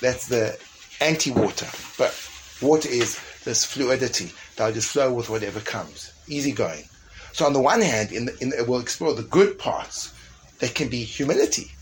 That's 0.00 0.26
the 0.26 0.58
anti-water. 1.00 1.68
But 1.96 2.12
water 2.60 2.88
is 2.88 3.20
this 3.44 3.64
fluidity 3.64 4.32
that'll 4.56 4.74
just 4.74 4.90
flow 4.90 5.12
with 5.12 5.30
whatever 5.30 5.60
comes, 5.60 6.12
easygoing. 6.28 6.84
So 7.32 7.46
on 7.46 7.52
the 7.52 7.60
one 7.60 7.80
hand, 7.80 8.12
in 8.12 8.26
the, 8.26 8.36
in 8.40 8.50
the, 8.50 8.64
we'll 8.66 8.80
explore 8.80 9.14
the 9.14 9.22
good 9.22 9.58
parts. 9.58 10.12
That 10.58 10.74
can 10.74 10.88
be 10.88 11.02
humility. 11.02 11.72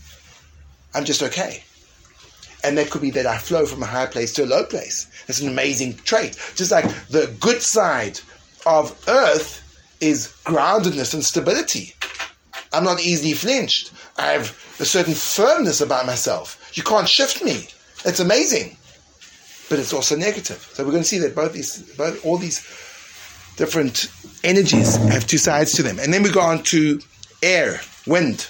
I'm 0.95 1.05
just 1.05 1.21
okay. 1.21 1.63
And 2.63 2.77
that 2.77 2.89
could 2.89 3.01
be 3.01 3.11
that 3.11 3.27
I 3.27 3.37
flow 3.37 3.65
from 3.65 3.83
a 3.83 3.85
high 3.87 4.07
place 4.07 4.33
to 4.33 4.43
a 4.43 4.45
low 4.45 4.63
place. 4.65 5.07
That's 5.27 5.39
an 5.39 5.47
amazing 5.47 5.97
trait. 5.97 6.37
Just 6.55 6.71
like 6.71 6.85
the 7.07 7.35
good 7.39 7.61
side 7.61 8.19
of 8.65 8.99
earth 9.07 9.61
is 9.99 10.33
groundedness 10.45 11.13
and 11.13 11.23
stability. 11.23 11.93
I'm 12.73 12.83
not 12.83 13.01
easily 13.01 13.33
flinched. 13.33 13.91
I 14.17 14.27
have 14.31 14.49
a 14.79 14.85
certain 14.85 15.13
firmness 15.13 15.81
about 15.81 16.05
myself. 16.05 16.71
You 16.73 16.83
can't 16.83 17.07
shift 17.07 17.43
me. 17.43 17.67
It's 18.05 18.19
amazing. 18.19 18.77
But 19.71 19.79
it's 19.79 19.93
also 19.93 20.17
negative. 20.17 20.69
So 20.73 20.83
we're 20.83 20.91
going 20.91 21.03
to 21.03 21.07
see 21.07 21.19
that 21.19 21.33
both 21.33 21.53
these, 21.53 21.81
both 21.95 22.25
all 22.25 22.37
these 22.37 22.59
different 23.55 24.11
energies 24.43 24.97
have 24.97 25.25
two 25.25 25.37
sides 25.37 25.71
to 25.77 25.81
them. 25.81 25.97
And 25.97 26.13
then 26.13 26.23
we 26.23 26.29
go 26.29 26.41
on 26.41 26.61
to 26.63 26.99
air, 27.41 27.79
wind. 28.05 28.49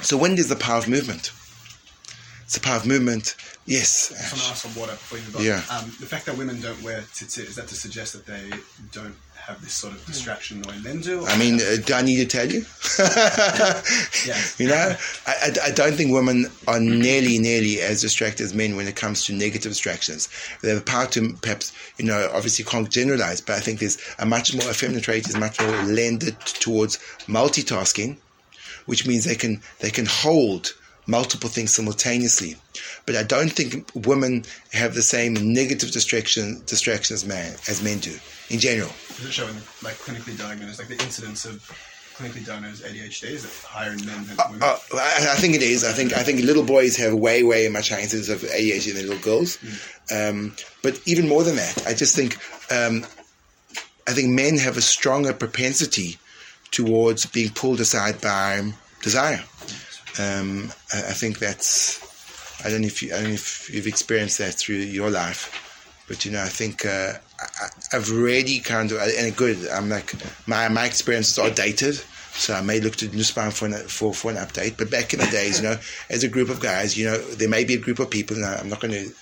So 0.00 0.16
wind 0.16 0.38
is 0.38 0.48
the 0.48 0.56
power 0.56 0.78
of 0.78 0.88
movement. 0.88 1.32
It's 2.46 2.56
a 2.56 2.60
power 2.60 2.76
of 2.76 2.86
movement. 2.86 3.34
Yes. 3.66 4.12
I 4.12 4.22
just 4.22 4.32
want 4.32 4.44
to 4.44 4.50
ask 4.50 4.66
on 4.66 4.74
water 4.80 4.92
before 4.92 5.18
you 5.18 5.24
move 5.24 5.36
on. 5.36 5.42
Yeah. 5.42 5.62
Um, 5.68 5.86
the 5.98 6.06
fact 6.06 6.26
that 6.26 6.38
women 6.38 6.60
don't 6.60 6.80
wear 6.80 7.00
tzitzit, 7.00 7.48
is 7.48 7.56
that 7.56 7.66
to 7.66 7.74
suggest 7.74 8.12
that 8.12 8.24
they 8.24 8.50
don't 8.92 9.16
have 9.34 9.60
this 9.62 9.72
sort 9.72 9.94
of 9.94 10.06
distraction 10.06 10.62
or 10.64 10.72
men 10.80 11.00
do? 11.00 11.26
I 11.26 11.36
mean, 11.36 11.56
uh, 11.56 11.74
do 11.84 11.94
I 11.94 12.02
need 12.02 12.18
to 12.18 12.26
tell 12.26 12.46
you? 12.46 12.64
Yes. 14.26 14.58
You 14.58 14.68
know, 14.68 14.94
I, 15.26 15.32
I, 15.42 15.66
I 15.66 15.70
don't 15.72 15.94
think 15.94 16.12
women 16.12 16.46
are 16.68 16.78
nearly, 16.80 17.38
nearly 17.38 17.80
as 17.80 18.00
distracted 18.00 18.44
as 18.44 18.54
men 18.54 18.76
when 18.76 18.86
it 18.86 18.94
comes 18.94 19.24
to 19.26 19.32
negative 19.32 19.72
distractions. 19.72 20.28
They 20.62 20.68
have 20.70 20.78
the 20.78 20.84
power 20.84 21.06
to 21.06 21.32
perhaps, 21.42 21.72
you 21.98 22.04
know, 22.04 22.28
obviously 22.32 22.64
can't 22.64 22.90
generalize, 22.90 23.40
but 23.40 23.56
I 23.56 23.60
think 23.60 23.80
there's 23.80 23.98
a 24.20 24.26
much 24.26 24.54
more, 24.54 24.70
a 24.70 24.74
feminine 24.74 25.02
trait 25.02 25.28
is 25.28 25.36
much 25.36 25.60
more 25.60 25.82
lended 25.82 26.38
towards 26.40 26.98
multitasking, 27.26 28.18
which 28.86 29.04
means 29.04 29.24
they 29.24 29.34
can, 29.34 29.60
they 29.80 29.90
can 29.90 30.06
hold 30.06 30.72
multiple 31.06 31.48
things 31.48 31.74
simultaneously. 31.74 32.56
But 33.04 33.16
I 33.16 33.22
don't 33.22 33.50
think 33.50 33.90
women 33.94 34.44
have 34.72 34.94
the 34.94 35.02
same 35.02 35.34
negative 35.34 35.92
distraction, 35.92 36.62
distraction 36.66 37.14
as, 37.14 37.24
man, 37.24 37.54
as 37.68 37.82
men 37.82 37.98
do 37.98 38.16
in 38.50 38.58
general. 38.58 38.90
Does 39.16 39.26
it 39.26 39.32
show 39.32 39.46
in 39.48 39.54
like 39.82 39.94
clinically 39.94 40.36
diagnosed, 40.36 40.78
like 40.78 40.88
the 40.88 41.02
incidence 41.02 41.44
of 41.44 41.62
clinically 42.16 42.46
diagnosed 42.46 42.82
ADHD 42.82 43.24
is 43.24 43.44
it 43.44 43.66
higher 43.66 43.92
in 43.92 44.04
men 44.06 44.24
than 44.26 44.36
women? 44.36 44.62
Uh, 44.62 44.78
I, 44.94 45.32
I 45.32 45.36
think 45.36 45.54
it 45.54 45.62
is. 45.62 45.84
I 45.84 45.92
think 45.92 46.14
I 46.14 46.22
think 46.22 46.40
little 46.40 46.64
boys 46.64 46.96
have 46.96 47.14
way 47.14 47.42
way 47.42 47.68
much 47.68 47.90
higher 47.90 48.00
incidence 48.00 48.28
of 48.28 48.40
ADHD 48.40 48.94
than 48.94 49.06
little 49.06 49.22
girls. 49.22 49.58
Um, 50.10 50.56
but 50.82 51.00
even 51.06 51.28
more 51.28 51.44
than 51.44 51.56
that, 51.56 51.86
I 51.86 51.92
just 51.92 52.16
think 52.16 52.36
um, 52.72 53.04
I 54.08 54.12
think 54.12 54.30
men 54.30 54.56
have 54.58 54.76
a 54.76 54.82
stronger 54.82 55.32
propensity 55.32 56.16
towards 56.70 57.26
being 57.26 57.50
pulled 57.50 57.80
aside 57.80 58.20
by 58.20 58.72
desire. 59.02 59.44
Um, 60.18 60.72
I, 60.92 60.98
I 60.98 61.12
think 61.12 61.38
that's. 61.38 62.04
I 62.64 62.70
don't 62.70 62.80
know 62.80 62.86
if 62.86 63.02
you, 63.02 63.12
I 63.12 63.16
don't 63.16 63.28
know 63.28 63.34
if 63.34 63.72
you've 63.72 63.86
experienced 63.86 64.38
that 64.38 64.54
through 64.54 64.76
your 64.76 65.10
life, 65.10 66.04
but 66.08 66.24
you 66.24 66.30
know 66.32 66.42
I 66.42 66.48
think 66.48 66.86
uh, 66.86 67.14
I, 67.38 67.68
I've 67.92 68.10
really 68.10 68.60
kind 68.60 68.92
of 68.92 68.98
and 68.98 69.36
good. 69.36 69.68
I'm 69.68 69.88
like 69.88 70.14
my 70.46 70.68
my 70.68 70.86
experiences 70.86 71.38
are 71.38 71.50
dated, 71.50 71.96
so 72.32 72.54
I 72.54 72.62
may 72.62 72.80
look 72.80 72.96
to 72.96 73.14
Nussbaum 73.14 73.50
for 73.50 73.66
an, 73.66 73.74
for 73.88 74.14
for 74.14 74.30
an 74.30 74.36
update. 74.38 74.78
But 74.78 74.90
back 74.90 75.12
in 75.12 75.20
the 75.20 75.26
days, 75.26 75.60
you 75.60 75.68
know, 75.68 75.78
as 76.08 76.24
a 76.24 76.28
group 76.28 76.48
of 76.48 76.60
guys, 76.60 76.96
you 76.96 77.06
know, 77.06 77.18
there 77.18 77.48
may 77.48 77.64
be 77.64 77.74
a 77.74 77.78
group 77.78 77.98
of 77.98 78.10
people, 78.10 78.36
and 78.36 78.44
I'm 78.44 78.68
not 78.68 78.80
going 78.80 78.92
to 78.92 79.12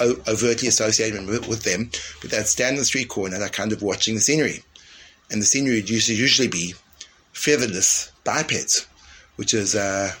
overtly 0.00 0.66
associate 0.68 1.14
with, 1.26 1.62
them, 1.62 1.88
but 2.20 2.30
they'd 2.30 2.46
stand 2.46 2.74
in 2.74 2.80
the 2.80 2.84
street 2.84 3.08
corner, 3.08 3.38
they're 3.38 3.48
kind 3.48 3.72
of 3.72 3.80
watching 3.80 4.16
the 4.16 4.20
scenery, 4.20 4.64
and 5.30 5.40
the 5.40 5.46
scenery 5.46 5.76
would 5.76 5.90
usually 5.90 6.18
usually 6.18 6.48
be 6.48 6.74
featherless 7.32 8.12
bipeds, 8.24 8.86
which 9.36 9.54
is. 9.54 9.74
Uh, 9.74 10.12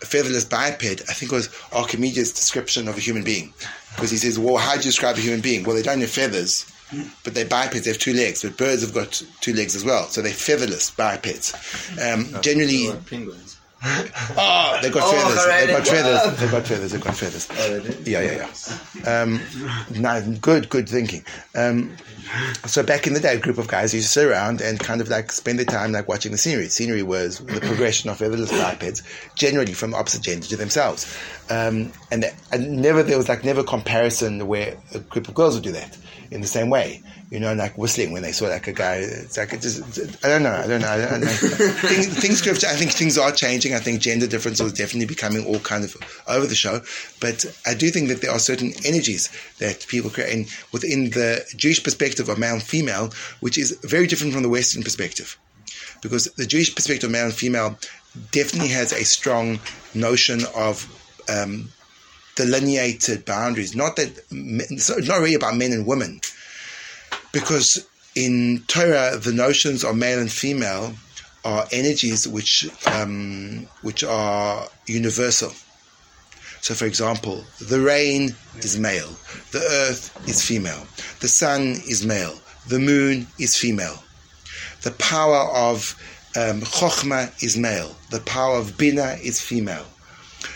featherless 0.00 0.44
biped, 0.44 0.82
I 0.84 0.94
think 1.12 1.32
was 1.32 1.48
Archimedes' 1.72 2.32
description 2.32 2.88
of 2.88 2.96
a 2.96 3.00
human 3.00 3.22
being. 3.24 3.52
Because 3.94 4.10
he 4.10 4.16
says, 4.16 4.38
well, 4.38 4.56
how 4.56 4.72
do 4.72 4.78
you 4.78 4.84
describe 4.84 5.16
a 5.16 5.20
human 5.20 5.40
being? 5.40 5.64
Well, 5.64 5.76
they 5.76 5.82
don't 5.82 6.00
have 6.00 6.10
feathers, 6.10 6.70
but 7.24 7.34
they're 7.34 7.44
bipeds, 7.44 7.84
they 7.84 7.90
have 7.90 7.98
two 8.00 8.14
legs, 8.14 8.42
but 8.42 8.56
birds 8.56 8.82
have 8.82 8.94
got 8.94 9.22
two 9.40 9.52
legs 9.52 9.74
as 9.76 9.84
well. 9.84 10.06
So 10.06 10.22
they're 10.22 10.32
featherless 10.32 10.90
bipeds. 10.90 11.54
Um, 12.00 12.26
generally, 12.42 12.88
Or 12.88 12.96
penguins. 12.96 13.58
Oh, 13.82 14.78
they've 14.82 14.92
got 14.92 15.02
Oh, 15.04 15.12
feathers, 15.12 15.46
they've 15.66 15.76
got 15.76 15.86
feathers, 15.86 16.40
they've 16.40 16.50
got 16.50 16.66
feathers, 16.66 16.92
they've 16.92 17.00
got 17.00 17.16
feathers. 17.16 18.06
Yeah, 18.06 18.20
yeah, 18.20 18.48
yeah. 19.04 19.22
Um, 19.22 19.40
no, 19.98 20.36
good, 20.40 20.68
good 20.68 20.88
thinking. 20.88 21.24
Um, 21.54 21.96
so 22.66 22.82
back 22.82 23.06
in 23.06 23.14
the 23.14 23.20
day, 23.20 23.36
a 23.36 23.40
group 23.40 23.58
of 23.58 23.68
guys 23.68 23.94
used 23.94 24.06
to 24.06 24.12
sit 24.12 24.26
around 24.26 24.60
and 24.60 24.78
kind 24.78 25.00
of 25.00 25.08
like 25.08 25.32
spend 25.32 25.58
their 25.58 25.66
time 25.66 25.92
like 25.92 26.08
watching 26.08 26.30
the 26.32 26.38
scenery. 26.38 26.68
Scenery 26.68 27.02
was 27.02 27.38
the 27.38 27.60
progression 27.60 28.10
of 28.10 28.18
featherless 28.18 28.50
bipeds, 28.52 29.02
generally 29.34 29.72
from 29.72 29.94
opposite 29.94 30.22
gender 30.22 30.46
to 30.46 30.56
themselves. 30.56 31.16
Um, 31.48 31.90
and, 32.12 32.24
and 32.52 32.76
never 32.82 33.02
there 33.02 33.16
was 33.16 33.28
like 33.28 33.44
never 33.44 33.64
comparison 33.64 34.46
where 34.46 34.76
a 34.94 34.98
group 35.00 35.26
of 35.28 35.34
girls 35.34 35.54
would 35.54 35.64
do 35.64 35.72
that 35.72 35.96
in 36.30 36.40
the 36.40 36.46
same 36.46 36.70
way. 36.70 37.02
You 37.30 37.38
know, 37.38 37.54
like 37.54 37.78
whistling 37.78 38.12
when 38.12 38.22
they 38.22 38.32
saw 38.32 38.46
like 38.46 38.66
a 38.66 38.72
guy. 38.72 38.96
It's 38.96 39.36
like 39.36 39.52
it 39.52 39.60
just 39.60 39.82
I 40.24 40.28
don't 40.28 40.42
know. 40.42 40.52
I 40.52 40.66
don't 40.66 40.80
know. 40.80 40.88
I 40.88 40.98
don't 40.98 41.20
know. 41.20 41.26
things, 41.28 42.06
things 42.18 42.42
could 42.42 42.60
have, 42.60 42.72
I 42.72 42.76
think 42.76 42.90
things 42.92 43.16
are 43.18 43.30
changing. 43.30 43.74
I 43.74 43.78
think 43.78 44.00
gender 44.00 44.26
difference 44.26 44.60
is 44.60 44.72
definitely 44.72 45.06
becoming 45.06 45.46
all 45.46 45.60
kind 45.60 45.84
of 45.84 45.96
over 46.26 46.46
the 46.46 46.54
show. 46.54 46.80
But 47.20 47.44
I 47.66 47.74
do 47.74 47.90
think 47.90 48.08
that 48.08 48.20
there 48.20 48.32
are 48.32 48.38
certain 48.38 48.72
energies 48.84 49.30
that 49.58 49.86
people 49.86 50.10
create 50.10 50.32
in, 50.32 50.46
within 50.72 51.10
the 51.10 51.44
Jewish 51.56 51.82
perspective 51.82 52.28
of 52.28 52.38
male 52.38 52.54
and 52.54 52.62
female, 52.62 53.12
which 53.40 53.56
is 53.56 53.78
very 53.82 54.06
different 54.06 54.32
from 54.32 54.42
the 54.42 54.48
Western 54.48 54.82
perspective. 54.82 55.38
Because 56.02 56.24
the 56.36 56.46
Jewish 56.46 56.74
perspective 56.74 57.08
of 57.08 57.12
male 57.12 57.26
and 57.26 57.34
female 57.34 57.78
definitely 58.32 58.70
has 58.70 58.92
a 58.92 59.04
strong 59.04 59.60
notion 59.94 60.40
of 60.56 60.88
um, 61.28 61.70
delineated 62.40 63.24
boundaries. 63.24 63.74
Not 63.74 63.96
that 63.96 64.10
it's 64.30 64.90
not 65.08 65.20
really 65.20 65.34
about 65.34 65.56
men 65.56 65.72
and 65.72 65.86
women, 65.86 66.20
because 67.32 67.86
in 68.14 68.62
Torah 68.66 69.18
the 69.26 69.32
notions 69.32 69.84
of 69.84 69.96
male 69.96 70.20
and 70.20 70.32
female 70.32 70.94
are 71.44 71.66
energies 71.72 72.26
which 72.36 72.52
um, 72.86 73.66
which 73.82 74.02
are 74.04 74.68
universal. 74.86 75.52
So, 76.62 76.74
for 76.74 76.84
example, 76.84 77.44
the 77.58 77.80
rain 77.80 78.34
is 78.58 78.78
male, 78.78 79.12
the 79.50 79.64
earth 79.82 80.02
is 80.28 80.44
female, 80.44 80.86
the 81.20 81.28
sun 81.28 81.62
is 81.88 82.04
male, 82.04 82.36
the 82.68 82.78
moon 82.78 83.26
is 83.38 83.56
female. 83.56 83.98
The 84.82 84.92
power 84.92 85.42
of 85.68 85.94
um, 86.36 86.60
chokhmah 86.60 87.42
is 87.42 87.56
male, 87.56 87.96
the 88.10 88.20
power 88.20 88.56
of 88.58 88.76
bina 88.76 89.16
is 89.22 89.40
female. 89.40 89.86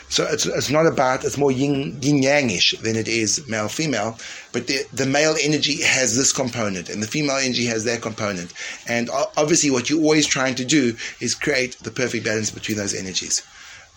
So 0.08 0.24
it's, 0.30 0.46
it's 0.46 0.70
not 0.70 0.86
about, 0.86 1.24
it's 1.24 1.36
more 1.38 1.50
yin, 1.50 1.98
yin 2.00 2.22
yangish 2.22 2.78
than 2.82 2.94
it 2.94 3.08
is 3.08 3.48
male 3.48 3.68
female, 3.68 4.16
but 4.52 4.66
the, 4.66 4.84
the 4.92 5.06
male 5.06 5.34
energy 5.42 5.82
has 5.82 6.16
this 6.16 6.32
component 6.32 6.88
and 6.88 7.02
the 7.02 7.06
female 7.06 7.36
energy 7.36 7.66
has 7.66 7.84
that 7.84 8.02
component. 8.02 8.52
And 8.86 9.10
obviously, 9.36 9.70
what 9.70 9.90
you're 9.90 10.02
always 10.02 10.26
trying 10.26 10.54
to 10.56 10.64
do 10.64 10.96
is 11.20 11.34
create 11.34 11.76
the 11.80 11.90
perfect 11.90 12.24
balance 12.24 12.50
between 12.50 12.76
those 12.76 12.94
energies. 12.94 13.42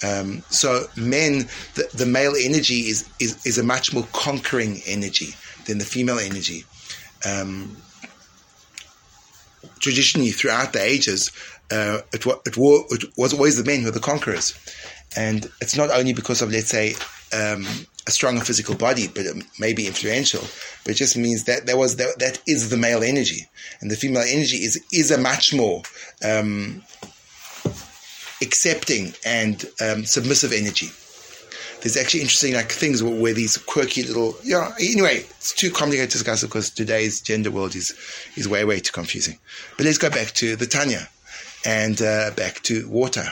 Um, 0.03 0.43
so 0.49 0.85
men, 0.95 1.49
the, 1.75 1.89
the 1.93 2.05
male 2.05 2.33
energy 2.35 2.87
is, 2.87 3.07
is, 3.19 3.45
is 3.45 3.57
a 3.57 3.63
much 3.63 3.93
more 3.93 4.07
conquering 4.13 4.81
energy 4.85 5.35
than 5.65 5.77
the 5.77 5.85
female 5.85 6.19
energy. 6.19 6.65
um, 7.25 7.75
traditionally 9.79 10.31
throughout 10.31 10.73
the 10.73 10.81
ages, 10.81 11.31
uh, 11.71 11.99
it, 12.13 12.25
it, 12.25 12.57
it 12.57 13.17
was 13.17 13.33
always 13.33 13.57
the 13.57 13.63
men 13.63 13.79
who 13.79 13.85
were 13.85 13.91
the 13.91 13.99
conquerors. 13.99 14.53
And 15.15 15.49
it's 15.61 15.77
not 15.77 15.89
only 15.89 16.13
because 16.13 16.41
of, 16.41 16.51
let's 16.51 16.69
say, 16.69 16.95
um, 17.33 17.65
a 18.07 18.11
stronger 18.11 18.43
physical 18.43 18.75
body, 18.75 19.07
but 19.07 19.25
it 19.25 19.43
may 19.59 19.73
be 19.73 19.85
influential. 19.85 20.41
But 20.83 20.91
it 20.91 20.95
just 20.95 21.17
means 21.17 21.43
that 21.43 21.65
there 21.65 21.77
was 21.77 21.97
that, 21.97 22.19
that 22.19 22.39
is 22.47 22.69
the 22.69 22.77
male 22.77 23.03
energy, 23.03 23.47
and 23.81 23.91
the 23.91 23.95
female 23.95 24.23
energy 24.23 24.57
is 24.57 24.81
is 24.91 25.11
a 25.11 25.17
much 25.17 25.53
more 25.53 25.83
um, 26.23 26.83
accepting 28.41 29.13
and 29.25 29.65
um, 29.81 30.05
submissive 30.05 30.53
energy. 30.53 30.89
There's 31.81 31.97
actually 31.97 32.21
interesting 32.21 32.53
like 32.53 32.71
things 32.71 33.03
where, 33.03 33.21
where 33.21 33.33
these 33.33 33.57
quirky 33.57 34.03
little 34.03 34.37
yeah. 34.43 34.73
Anyway, 34.79 35.25
it's 35.37 35.53
too 35.53 35.69
complicated 35.69 36.11
to 36.11 36.17
discuss 36.17 36.43
because 36.43 36.69
today's 36.69 37.19
gender 37.19 37.51
world 37.51 37.75
is 37.75 37.93
is 38.35 38.47
way 38.47 38.63
way 38.63 38.79
too 38.79 38.93
confusing. 38.93 39.37
But 39.75 39.85
let's 39.85 39.97
go 39.97 40.09
back 40.09 40.27
to 40.35 40.55
the 40.55 40.65
Tanya, 40.65 41.09
and 41.65 42.01
uh, 42.01 42.31
back 42.37 42.63
to 42.63 42.87
water, 42.87 43.25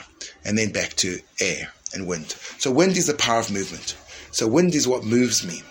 and 0.46 0.58
then 0.58 0.72
back 0.72 0.94
to 0.96 1.20
air 1.42 1.74
and 1.94 2.08
wind. 2.08 2.36
So 2.58 2.72
wind 2.72 2.98
is 2.98 3.08
the 3.08 3.14
power 3.16 3.40
of 3.40 3.52
movement. 3.52 3.98
So 4.32 4.48
wind 4.48 4.76
is 4.76 4.88
what 4.88 5.04
moves 5.04 5.46
me. 5.46 5.64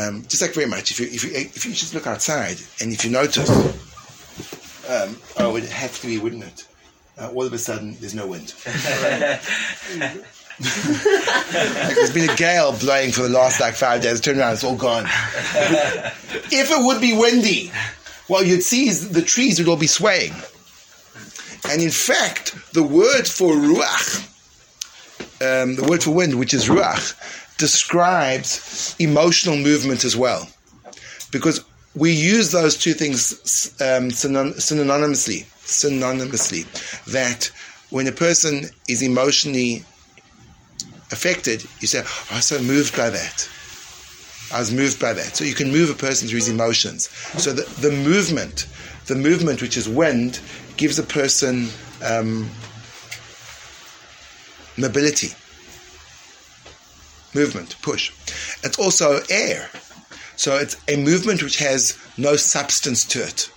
Um, 0.00 0.22
just 0.22 0.42
like 0.42 0.54
very 0.54 0.66
much, 0.66 0.90
if 0.90 0.98
you 0.98 1.06
if 1.06 1.22
you 1.22 1.30
if 1.32 1.64
you 1.64 1.72
just 1.72 1.94
look 1.94 2.06
outside 2.06 2.56
and 2.80 2.92
if 2.92 3.04
you 3.04 3.10
notice, 3.10 3.48
um, 4.88 5.16
oh, 5.38 5.54
it 5.56 5.64
have 5.64 6.00
to 6.00 6.06
be, 6.06 6.18
wouldn't 6.18 6.42
it? 6.42 6.66
Uh, 7.16 7.30
all 7.30 7.44
of 7.46 7.52
a 7.52 7.58
sudden, 7.58 7.96
there's 8.00 8.14
no 8.14 8.26
wind. 8.26 8.54
Like, 10.60 11.96
there's 11.96 12.12
been 12.12 12.30
a 12.30 12.36
gale 12.36 12.72
blowing 12.78 13.10
for 13.10 13.22
the 13.22 13.28
last 13.28 13.60
like 13.60 13.74
five 13.74 14.02
days. 14.02 14.20
Turn 14.20 14.38
around, 14.38 14.52
it's 14.52 14.62
all 14.62 14.76
gone. 14.76 15.04
if 15.06 16.70
it 16.70 16.84
would 16.84 17.00
be 17.00 17.16
windy, 17.16 17.72
well, 18.28 18.44
you'd 18.44 18.62
see 18.62 18.88
is 18.88 19.10
the 19.10 19.22
trees 19.22 19.58
would 19.58 19.68
all 19.68 19.76
be 19.76 19.88
swaying. 19.88 20.32
And 21.70 21.82
in 21.82 21.90
fact, 21.90 22.54
the 22.72 22.82
word 22.82 23.26
for 23.26 23.52
ruach, 23.54 24.20
um, 25.40 25.76
the 25.76 25.86
word 25.88 26.02
for 26.02 26.12
wind, 26.12 26.38
which 26.38 26.54
is 26.54 26.68
ruach, 26.68 27.14
describes 27.56 28.94
emotional 28.98 29.56
movement 29.56 30.04
as 30.04 30.16
well, 30.16 30.48
because 31.30 31.64
we 31.94 32.12
use 32.12 32.50
those 32.50 32.76
two 32.76 32.92
things 32.92 33.74
um, 33.80 34.10
synon- 34.10 34.54
synonymously. 34.56 35.46
Synonymously, 35.64 36.66
that 37.06 37.50
when 37.90 38.06
a 38.06 38.12
person 38.12 38.64
is 38.86 39.00
emotionally 39.00 39.82
affected, 41.10 41.64
you 41.80 41.86
say, 41.88 42.02
oh, 42.04 42.26
"I 42.30 42.36
was 42.36 42.44
so 42.44 42.60
moved 42.60 42.96
by 42.96 43.08
that." 43.08 43.48
I 44.52 44.58
was 44.58 44.72
moved 44.72 45.00
by 45.00 45.12
that. 45.14 45.36
So 45.36 45.44
you 45.44 45.54
can 45.54 45.72
move 45.72 45.90
a 45.90 45.94
person 45.94 46.28
through 46.28 46.38
his 46.38 46.48
emotions. 46.48 47.08
So 47.38 47.52
the, 47.52 47.62
the 47.80 47.90
movement, 47.90 48.66
the 49.06 49.16
movement 49.16 49.62
which 49.62 49.76
is 49.76 49.88
wind, 49.88 50.38
gives 50.76 50.98
a 50.98 51.02
person 51.02 51.68
um, 52.04 52.48
mobility, 54.76 55.28
movement, 57.34 57.76
push. 57.82 58.12
It's 58.62 58.78
also 58.78 59.20
air. 59.30 59.68
So 60.36 60.56
it's 60.56 60.76
a 60.88 60.96
movement 60.96 61.42
which 61.42 61.58
has 61.58 61.98
no 62.16 62.36
substance 62.36 63.04
to 63.06 63.22
it. 63.22 63.50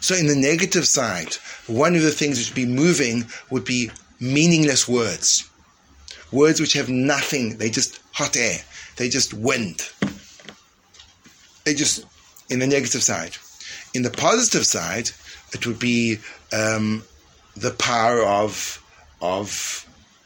So 0.00 0.14
in 0.14 0.26
the 0.26 0.36
negative 0.36 0.86
side, 0.86 1.34
one 1.66 1.96
of 1.96 2.02
the 2.02 2.10
things 2.10 2.38
which 2.38 2.50
would 2.50 2.54
be 2.54 2.66
moving 2.66 3.26
would 3.50 3.64
be 3.64 3.90
meaningless 4.20 4.86
words. 4.86 5.48
Words 6.30 6.60
which 6.60 6.74
have 6.74 6.88
nothing, 6.88 7.56
they 7.56 7.70
just 7.70 8.00
hot 8.12 8.36
air, 8.36 8.58
they 8.96 9.08
just 9.08 9.32
wind. 9.32 9.90
They 11.64 11.74
just, 11.74 12.04
in 12.50 12.58
the 12.58 12.66
negative 12.66 13.02
side. 13.02 13.36
In 13.94 14.02
the 14.02 14.10
positive 14.10 14.66
side, 14.66 15.10
it 15.52 15.66
would 15.66 15.78
be 15.78 16.18
um, 16.52 17.02
the 17.56 17.70
power 17.70 18.22
of, 18.22 18.82
of 19.20 19.50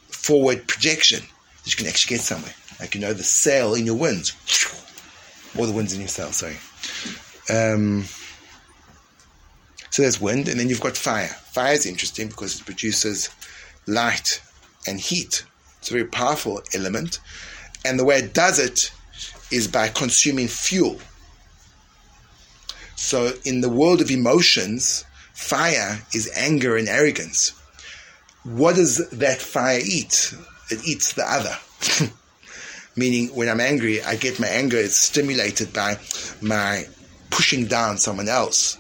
forward 0.09 0.67
projection 0.67 1.21
that 1.65 1.71
you 1.71 1.77
can 1.77 1.87
actually 1.87 2.17
get 2.17 2.23
somewhere. 2.23 2.55
Like, 2.81 2.95
you 2.95 3.01
know, 3.01 3.13
the 3.13 3.23
sail 3.23 3.75
in 3.75 3.87
your 3.87 3.97
winds, 3.97 4.33
or 5.57 5.67
the 5.67 5.73
winds 5.73 5.93
in 5.93 6.01
your 6.01 6.09
sail, 6.09 6.33
sorry. 6.33 6.57
Um, 7.51 8.05
so 9.91 10.03
there's 10.03 10.21
wind, 10.21 10.49
and 10.49 10.59
then 10.59 10.69
you've 10.69 10.81
got 10.81 10.97
fire. 10.97 11.29
Fire 11.29 11.75
is 11.75 11.87
interesting 11.87 12.29
because 12.29 12.59
it 12.59 12.65
produces 12.65 13.29
light 13.87 14.43
and 14.87 14.99
heat. 14.99 15.45
It's 15.79 15.91
a 15.91 15.95
very 15.95 16.07
powerful 16.07 16.63
element. 16.75 17.21
And 17.85 17.99
the 17.99 18.05
way 18.05 18.19
it 18.19 18.33
does 18.33 18.59
it 18.59 18.91
is 19.51 19.69
by 19.69 19.89
consuming 19.89 20.49
fuel. 20.49 20.99
So 22.97 23.33
in 23.45 23.61
the 23.61 23.69
world 23.69 24.01
of 24.01 24.11
emotions, 24.11 25.05
fire 25.43 26.01
is 26.15 26.31
anger 26.37 26.77
and 26.77 26.89
arrogance. 26.89 27.53
What 28.45 28.77
does 28.77 29.09
that 29.11 29.41
fire 29.41 29.81
eat? 29.85 30.35
It 30.71 30.87
eats 30.87 31.13
the 31.13 31.25
other. 31.25 31.57
Meaning, 32.97 33.29
when 33.35 33.49
I'm 33.49 33.61
angry, 33.61 34.03
I 34.03 34.17
get 34.17 34.41
my 34.41 34.49
anger 34.49 34.77
is 34.77 34.97
stimulated 34.97 35.73
by 35.73 35.99
my 36.41 36.87
pushing 37.31 37.67
down 37.67 37.99
someone 37.99 38.29
else. 38.29 38.79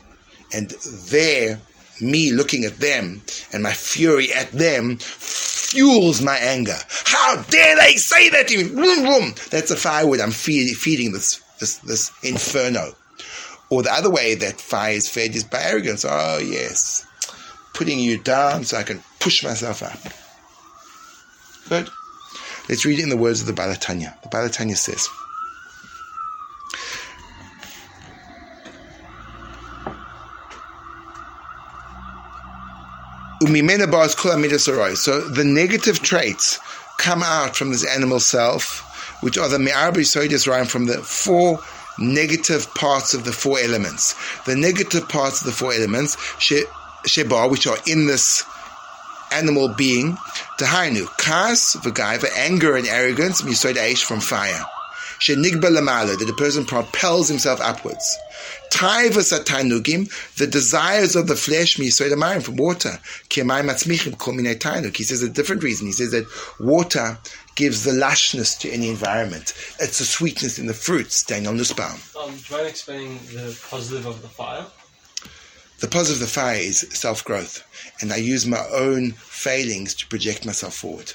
And 0.53 0.70
there, 1.11 1.61
me 2.01 2.33
looking 2.33 2.64
at 2.64 2.79
them 2.79 3.22
and 3.53 3.62
my 3.62 3.72
fury 3.72 4.33
at 4.33 4.53
them 4.53 4.98
fuels 4.98 6.20
my 6.20 6.37
anger. 6.37 6.77
How 7.05 7.42
dare 7.42 7.77
they 7.77 7.96
say 7.96 8.29
that 8.31 8.48
to 8.48 8.57
me? 8.59 8.64
Vroom, 8.64 9.01
vroom. 9.01 9.35
That's 9.51 9.70
a 9.70 9.77
firewood. 9.77 10.20
I'm 10.20 10.31
feed, 10.31 10.77
feeding 10.77 11.12
this, 11.12 11.42
this, 11.59 11.79
this 11.79 12.12
inferno. 12.22 12.94
Or 13.73 13.83
the 13.83 13.91
other 13.91 14.11
way 14.11 14.35
that 14.35 14.61
fire 14.61 14.93
is 14.93 15.09
fed 15.09 15.35
is 15.35 15.45
by 15.45 15.63
arrogance. 15.63 16.05
Oh, 16.07 16.37
yes. 16.37 17.07
Putting 17.73 17.99
you 17.99 18.19
down 18.19 18.65
so 18.65 18.77
I 18.77 18.83
can 18.83 19.03
push 19.19 19.43
myself 19.43 19.83
up. 19.83 19.99
Good. 21.71 21.89
Let's 22.69 22.85
read 22.85 22.99
it 22.99 23.03
in 23.03 23.09
the 23.09 23.17
words 23.17 23.41
of 23.41 23.47
the 23.47 23.55
Baal 23.55 23.73
HaTanya. 23.73 24.21
The 24.21 24.29
Baal 24.29 24.47
HaTanya 24.47 24.77
says. 24.77 25.09
So 35.03 35.21
the 35.31 35.45
negative 35.45 36.01
traits 36.01 36.61
come 36.99 37.23
out 37.23 37.57
from 37.57 37.71
this 37.71 37.87
animal 37.87 38.21
self, 38.21 39.23
which 39.23 39.39
are 39.39 39.49
the 39.49 39.59
me'arbi 39.59 40.03
soidis 40.03 40.47
rhyme 40.47 40.67
from 40.67 40.85
the 40.85 40.99
four 40.99 41.59
negative 41.98 42.72
parts 42.74 43.14
of 43.14 43.24
the 43.24 43.33
four 43.33 43.59
elements. 43.59 44.14
The 44.44 44.57
negative 44.57 45.09
parts 45.09 45.40
of 45.40 45.46
the 45.46 45.52
four 45.52 45.72
elements, 45.72 46.16
she, 46.38 46.64
sheba, 47.07 47.48
which 47.48 47.66
are 47.66 47.78
in 47.87 48.07
this 48.07 48.44
animal 49.33 49.68
being, 49.68 50.16
tahainu, 50.59 51.07
kas, 51.18 51.76
v'gaiva, 51.76 52.28
anger 52.37 52.76
and 52.76 52.87
arrogance, 52.87 53.42
misoid 53.42 53.74
aish 53.74 54.05
from 54.05 54.20
fire. 54.20 54.64
Shenigba 55.18 55.70
lamala, 55.70 56.18
that 56.18 56.24
the 56.24 56.33
person 56.33 56.64
propels 56.64 57.28
himself 57.28 57.61
upwards. 57.61 58.18
Taivas 58.72 59.33
atainugim, 59.33 60.11
the 60.37 60.48
desires 60.48 61.14
of 61.14 61.28
the 61.28 61.37
flesh, 61.37 61.76
misoid 61.76 62.12
amayim, 62.12 62.42
from 62.42 62.57
water. 62.57 62.98
Kiamayim 63.28 63.70
atzmichim 63.70 64.18
kol 64.18 64.35
minei 64.35 64.59
tainug. 64.59 64.96
He 64.96 65.05
says 65.05 65.22
a 65.22 65.28
different 65.28 65.62
reason. 65.62 65.87
He 65.87 65.92
says 65.92 66.11
that 66.11 66.26
water 66.59 67.18
gives 67.55 67.85
the 67.85 67.91
lushness 67.93 68.59
to 68.61 68.71
any 68.71 68.88
environment. 68.88 69.55
It's 69.79 69.99
the 69.99 70.05
sweetness 70.05 70.59
in 70.59 70.67
the 70.67 70.75
fruits, 70.75 71.23
Daniel 71.23 71.53
Nussbaum. 71.53 72.01
Um, 72.19 72.31
do 72.31 72.37
you 72.37 72.57
mind 72.57 72.67
explaining 72.69 73.19
the 73.33 73.59
positive 73.71 74.07
of 74.07 74.23
the 74.23 74.29
fire? 74.29 74.65
The 75.81 75.88
positive 75.88 76.23
of 76.23 76.29
the 76.29 76.33
fire 76.33 76.57
is 76.57 76.81
self 76.93 77.25
growth, 77.25 77.65
and 78.01 78.12
I 78.12 78.17
use 78.17 78.47
my 78.47 78.65
own 78.73 79.12
failings 79.12 79.95
to 79.97 80.07
project 80.07 80.47
myself 80.47 80.75
forward. 80.75 81.12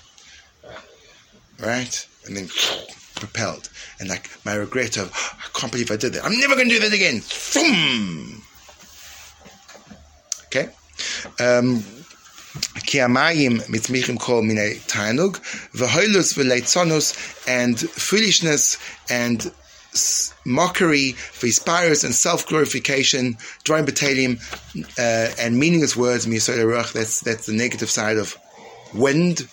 Right? 1.60 2.08
And 2.26 2.36
then 2.36 2.50
propelled. 3.16 3.70
And 4.00 4.10
like 4.10 4.30
my 4.46 4.54
regret 4.54 4.98
of, 4.98 5.12
I 5.14 5.58
can't 5.58 5.72
believe 5.72 5.90
I 5.90 5.96
did 5.96 6.14
that. 6.14 6.26
I'm 6.26 6.38
never 6.40 6.56
going 6.56 6.70
to 6.70 6.76
do 6.76 6.82
that 6.82 6.94
again. 6.94 7.22
Boom! 7.54 8.44
Okay? 10.48 10.70
Um, 11.40 11.84
ki 12.86 13.00
amayim 13.00 13.62
mitzmichim 13.68 14.20
kol 14.20 14.42
minei 14.42 14.78
tainug, 14.88 15.40
v'hoilus 15.74 16.34
v'leitzonus, 16.38 17.14
and 17.48 17.80
foolishness 17.80 18.78
and 19.10 19.52
mockery, 20.46 21.14
v'hispirus 21.40 22.04
and 22.04 22.14
self-glorification, 22.14 23.38
drawing 23.64 23.86
betalium, 23.86 24.40
uh, 24.98 25.34
and 25.40 25.58
meaningless 25.60 25.96
words, 25.96 26.26
miyasoy 26.26 26.58
ruach, 26.58 26.94
that's, 26.94 27.22
that's 27.22 27.46
the 27.46 27.54
negative 27.54 27.90
side 27.90 28.18
of 28.18 28.38
wind, 28.94 29.48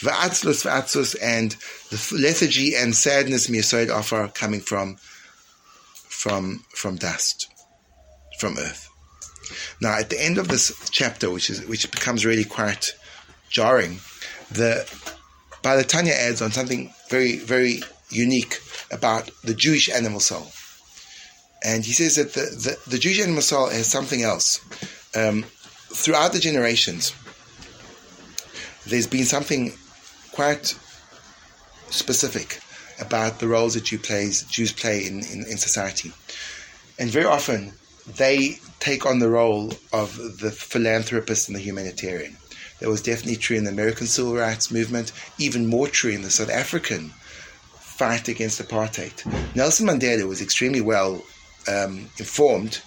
v'atzlus 0.00 0.64
v'atzus, 0.64 1.16
and 1.22 1.56
the 1.90 2.18
lethargy 2.20 2.74
and 2.76 2.94
sadness, 2.94 3.48
miyasoy 3.48 3.90
offer 3.90 4.28
coming 4.34 4.60
from, 4.60 4.96
from, 5.94 6.64
from 6.74 6.96
dust, 6.96 7.48
from 8.38 8.58
earth. 8.58 8.88
Now, 9.80 9.98
at 9.98 10.10
the 10.10 10.22
end 10.22 10.38
of 10.38 10.48
this 10.48 10.72
chapter, 10.90 11.30
which 11.30 11.50
is 11.50 11.66
which 11.66 11.90
becomes 11.90 12.24
really 12.24 12.44
quite 12.44 12.94
jarring, 13.48 14.00
the 14.50 14.88
Baal 15.62 15.78
HaTanya 15.78 16.12
adds 16.12 16.40
on 16.40 16.52
something 16.52 16.92
very 17.10 17.36
very 17.38 17.82
unique 18.10 18.58
about 18.90 19.30
the 19.42 19.54
Jewish 19.54 19.88
animal 19.90 20.20
soul. 20.20 20.46
And 21.64 21.84
he 21.84 21.92
says 21.92 22.16
that 22.16 22.34
the, 22.34 22.40
the, 22.40 22.90
the 22.90 22.98
Jewish 22.98 23.20
animal 23.20 23.42
soul 23.42 23.68
has 23.70 23.86
something 23.86 24.22
else. 24.22 24.60
Um, 25.16 25.44
throughout 25.92 26.32
the 26.32 26.38
generations, 26.38 27.12
there's 28.86 29.06
been 29.06 29.24
something 29.24 29.72
quite 30.32 30.78
specific 31.90 32.60
about 33.00 33.40
the 33.40 33.48
roles 33.48 33.74
that 33.74 33.84
Jew 33.84 33.98
plays, 33.98 34.42
Jews 34.44 34.72
play 34.72 35.06
in, 35.06 35.20
in, 35.20 35.44
in 35.50 35.56
society. 35.56 36.12
And 36.98 37.10
very 37.10 37.26
often, 37.26 37.72
they 38.06 38.58
take 38.80 39.04
on 39.06 39.18
the 39.18 39.28
role 39.28 39.72
of 39.92 40.16
the 40.40 40.50
philanthropist 40.50 41.48
and 41.48 41.56
the 41.56 41.62
humanitarian. 41.62 42.36
That 42.80 42.88
was 42.88 43.02
definitely 43.02 43.36
true 43.36 43.56
in 43.56 43.64
the 43.64 43.70
American 43.70 44.06
civil 44.06 44.34
rights 44.34 44.70
movement, 44.70 45.12
even 45.38 45.66
more 45.66 45.88
true 45.88 46.12
in 46.12 46.22
the 46.22 46.30
South 46.30 46.50
African 46.50 47.12
fight 47.96 48.28
against 48.28 48.60
apartheid. 48.60 49.24
Nelson 49.56 49.86
Mandela 49.86 50.28
was 50.28 50.42
extremely 50.42 50.82
well 50.82 51.24
um, 51.66 52.10
informed, 52.18 52.82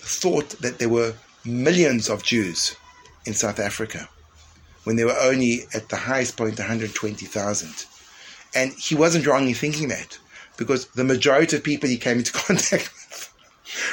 thought 0.00 0.50
that 0.60 0.78
there 0.78 0.88
were 0.88 1.14
millions 1.44 2.08
of 2.08 2.24
Jews 2.24 2.76
in 3.24 3.34
South 3.34 3.60
Africa 3.60 4.08
when 4.84 4.96
there 4.96 5.06
were 5.06 5.20
only 5.20 5.64
at 5.74 5.88
the 5.88 5.96
highest 5.96 6.36
point 6.36 6.58
120,000. 6.58 7.86
And 8.54 8.72
he 8.72 8.94
wasn't 8.94 9.26
wrong 9.26 9.46
in 9.46 9.54
thinking 9.54 9.88
that 9.88 10.18
because 10.56 10.86
the 10.88 11.04
majority 11.04 11.56
of 11.56 11.62
people 11.62 11.88
he 11.88 11.98
came 11.98 12.18
into 12.18 12.32
contact 12.46 12.90
with 12.92 13.07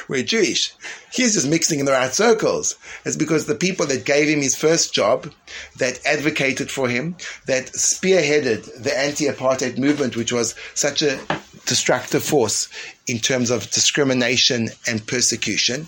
were 0.08 0.22
Jewish. 0.22 0.74
He's 1.12 1.34
just 1.34 1.50
mixing 1.50 1.80
in 1.80 1.86
the 1.86 1.92
right 1.92 2.14
circles. 2.14 2.76
It's 3.06 3.16
because 3.16 3.46
the 3.46 3.56
people 3.56 3.86
that 3.88 4.06
gave 4.06 4.28
him 4.28 4.42
his 4.42 4.56
first 4.56 4.94
job, 4.94 5.32
that 5.78 6.00
advocated 6.06 6.72
for 6.72 6.90
him, 6.90 7.16
that 7.46 7.68
spearheaded 7.74 8.84
the 8.84 8.98
anti 8.98 9.26
apartheid 9.26 9.78
movement, 9.78 10.16
which 10.16 10.32
was 10.32 10.56
such 10.74 11.02
a 11.02 11.20
destructive 11.66 12.24
force 12.24 12.70
in 13.08 13.20
terms 13.20 13.50
of 13.50 13.70
discrimination 13.72 14.70
and 14.88 15.06
persecution, 15.08 15.88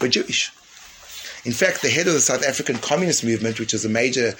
were 0.00 0.08
Jewish. 0.08 0.50
In 1.44 1.52
fact, 1.52 1.82
the 1.82 1.90
head 1.90 2.06
of 2.06 2.14
the 2.14 2.20
South 2.20 2.44
African 2.44 2.76
Communist 2.76 3.24
Movement, 3.24 3.58
which 3.58 3.72
was 3.72 3.84
a 3.84 3.88
major 3.88 4.34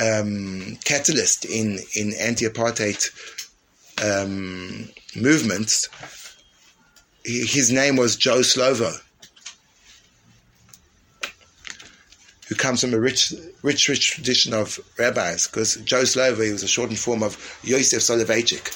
um, 0.00 0.78
catalyst 0.84 1.44
in, 1.44 1.78
in 1.94 2.12
anti 2.14 2.46
apartheid 2.46 3.08
um, 4.02 4.88
movements, 5.14 5.88
his 7.24 7.70
name 7.70 7.96
was 7.96 8.16
Joe 8.16 8.40
Slovo, 8.40 8.92
who 12.48 12.54
comes 12.54 12.80
from 12.80 12.94
a 12.94 12.98
rich, 12.98 13.32
rich, 13.62 13.88
rich 13.88 14.10
tradition 14.12 14.52
of 14.52 14.78
rabbis, 14.98 15.46
because 15.46 15.76
Joe 15.76 16.02
Slovo 16.02 16.44
he 16.44 16.52
was 16.52 16.62
a 16.62 16.68
shortened 16.68 16.98
form 16.98 17.22
of 17.22 17.36
Yosef 17.62 18.02
Soloveitchik, 18.02 18.74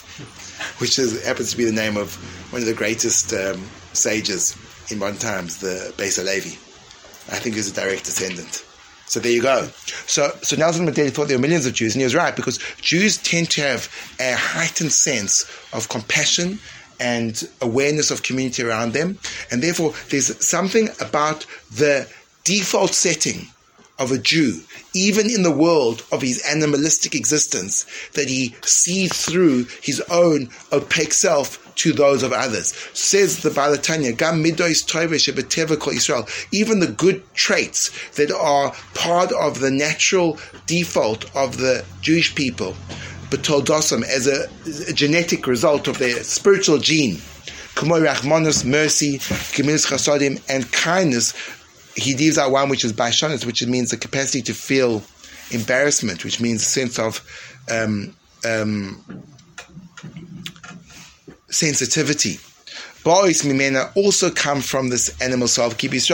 which 0.81 0.99
is, 0.99 1.25
happens 1.25 1.51
to 1.51 1.57
be 1.57 1.65
the 1.65 1.73
name 1.73 1.97
of 1.97 2.15
one 2.53 2.63
of 2.63 2.67
the 2.67 2.75
greatest 2.75 3.33
um, 3.33 3.63
sages 3.93 4.57
in 4.91 4.99
modern 4.99 5.19
times, 5.19 5.59
the 5.59 5.93
Beis 5.97 6.17
Halevi. 6.17 6.59
I 7.33 7.39
think 7.39 7.57
he's 7.57 7.71
a 7.71 7.75
direct 7.75 8.05
descendant. 8.05 8.65
So 9.07 9.21
there 9.21 9.33
you 9.33 9.43
go. 9.43 9.69
So, 10.07 10.31
so 10.43 10.57
Nelson 10.57 10.87
Mandela 10.87 11.11
thought 11.11 11.29
there 11.29 11.37
were 11.37 11.43
millions 11.43 11.67
of 11.67 11.73
Jews, 11.73 11.95
and 11.95 12.01
he 12.01 12.05
was 12.05 12.15
right 12.15 12.35
because 12.35 12.59
Jews 12.81 13.19
tend 13.19 13.51
to 13.53 13.63
have 13.63 13.89
a 14.19 14.35
heightened 14.35 14.93
sense 14.93 15.45
of 15.73 15.89
compassion 15.89 16.59
and 17.01 17.49
awareness 17.61 18.11
of 18.11 18.23
community 18.23 18.63
around 18.63 18.93
them, 18.93 19.19
and 19.51 19.63
therefore 19.63 19.95
there's 20.11 20.45
something 20.45 20.89
about 21.01 21.47
the 21.75 22.09
default 22.45 22.95
setting 22.95 23.49
of 23.99 24.11
a 24.11 24.19
Jew, 24.19 24.61
even 24.93 25.31
in 25.31 25.43
the 25.43 25.53
world 25.53 26.05
of 26.11 26.21
his 26.21 26.43
animalistic 26.49 27.15
existence, 27.15 27.87
that 28.15 28.29
he 28.29 28.55
sees 28.65 29.25
through 29.25 29.67
his 29.83 30.01
own 30.11 30.49
opaque 30.73 31.13
self 31.13 31.61
to 31.77 31.93
those 31.93 32.23
of 32.23 32.33
others. 32.33 32.75
Says 32.93 33.43
the 33.43 33.51
Baal 33.51 33.77
HaTanya, 33.77 34.17
Gam 34.17 34.43
midois 34.43 35.95
Israel, 35.95 36.29
even 36.53 36.81
the 36.81 36.87
good 36.89 37.35
traits 37.35 37.91
that 38.13 38.33
are 38.33 38.75
part 38.95 39.33
of 39.33 39.61
the 39.61 39.71
natural 39.71 40.39
default 40.67 41.25
of 41.37 41.59
the 41.59 41.85
Jewish 42.01 42.35
people, 42.35 42.77
betoldosim, 43.31 44.03
as 44.05 44.27
a, 44.27 44.49
a 44.89 44.93
genetic 44.93 45.47
result 45.47 45.89
of 45.89 45.99
their 45.99 46.23
spiritual 46.23 46.79
gene, 46.79 47.17
Kamoy 47.75 48.07
Rachmanus, 48.07 48.65
mercy, 48.65 49.19
Gemilis 49.19 49.87
Chasodim, 49.87 50.43
and 50.49 50.71
kindness, 50.73 51.35
he 51.97 52.15
leaves 52.15 52.39
out 52.39 52.51
one 52.51 52.69
which 52.69 52.85
is 52.85 52.93
Baishanis, 52.93 53.45
which 53.45 53.65
means 53.67 53.91
the 53.91 53.97
capacity 53.97 54.43
to 54.43 54.55
feel 54.55 55.03
embarrassment, 55.51 56.25
which 56.25 56.41
means 56.41 56.63
a 56.63 56.67
sense 56.67 56.99
of 56.99 57.21
um, 57.71 58.15
um, 58.45 59.05
sensitivity. 61.49 62.39
Boris 63.05 63.43
Mimena 63.43 63.95
also 63.95 64.31
come 64.31 64.63
from 64.63 64.89
this 64.89 65.15
animal 65.21 65.47
soul. 65.47 65.69
Because 65.69 66.11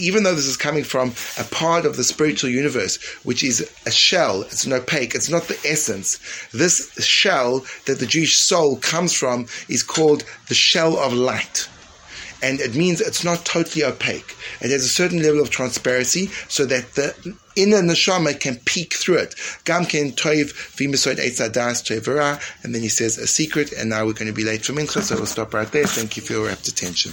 even 0.00 0.22
though 0.22 0.34
this 0.34 0.46
is 0.46 0.56
coming 0.58 0.84
from 0.84 1.14
a 1.38 1.44
part 1.44 1.86
of 1.86 1.96
the 1.96 2.04
spiritual 2.04 2.50
universe, 2.50 3.02
which 3.24 3.42
is 3.42 3.70
a 3.86 3.90
shell, 3.90 4.42
it's 4.42 4.66
an 4.66 4.74
opaque, 4.74 5.14
it's 5.14 5.30
not 5.30 5.44
the 5.44 5.58
essence. 5.64 6.18
This 6.52 6.92
shell 7.02 7.64
that 7.86 8.00
the 8.00 8.06
Jewish 8.06 8.38
soul 8.38 8.76
comes 8.76 9.14
from 9.14 9.46
is 9.70 9.82
called 9.82 10.24
the 10.48 10.54
shell 10.54 10.98
of 10.98 11.14
light 11.14 11.66
and 12.42 12.60
it 12.60 12.74
means 12.74 13.00
it's 13.00 13.24
not 13.24 13.44
totally 13.44 13.84
opaque. 13.84 14.36
It 14.60 14.70
has 14.70 14.84
a 14.84 14.88
certain 14.88 15.22
level 15.22 15.40
of 15.40 15.50
transparency 15.50 16.26
so 16.48 16.64
that 16.66 16.94
the 16.94 17.36
inner 17.56 17.82
neshama 17.82 18.38
can 18.38 18.56
peek 18.64 18.94
through 18.94 19.16
it. 19.16 19.34
Gam 19.64 19.84
ken 19.84 20.12
toiv 20.12 20.52
and 22.62 22.74
then 22.74 22.82
he 22.82 22.88
says 22.88 23.18
a 23.18 23.26
secret, 23.26 23.72
and 23.72 23.90
now 23.90 24.06
we're 24.06 24.12
going 24.12 24.28
to 24.28 24.32
be 24.32 24.44
late 24.44 24.64
for 24.64 24.72
mincha, 24.72 25.02
so 25.02 25.16
we'll 25.16 25.26
stop 25.26 25.52
right 25.54 25.70
there. 25.72 25.86
Thank 25.86 26.16
you 26.16 26.22
for 26.22 26.34
your 26.34 26.46
rapt 26.46 26.68
attention. 26.68 27.12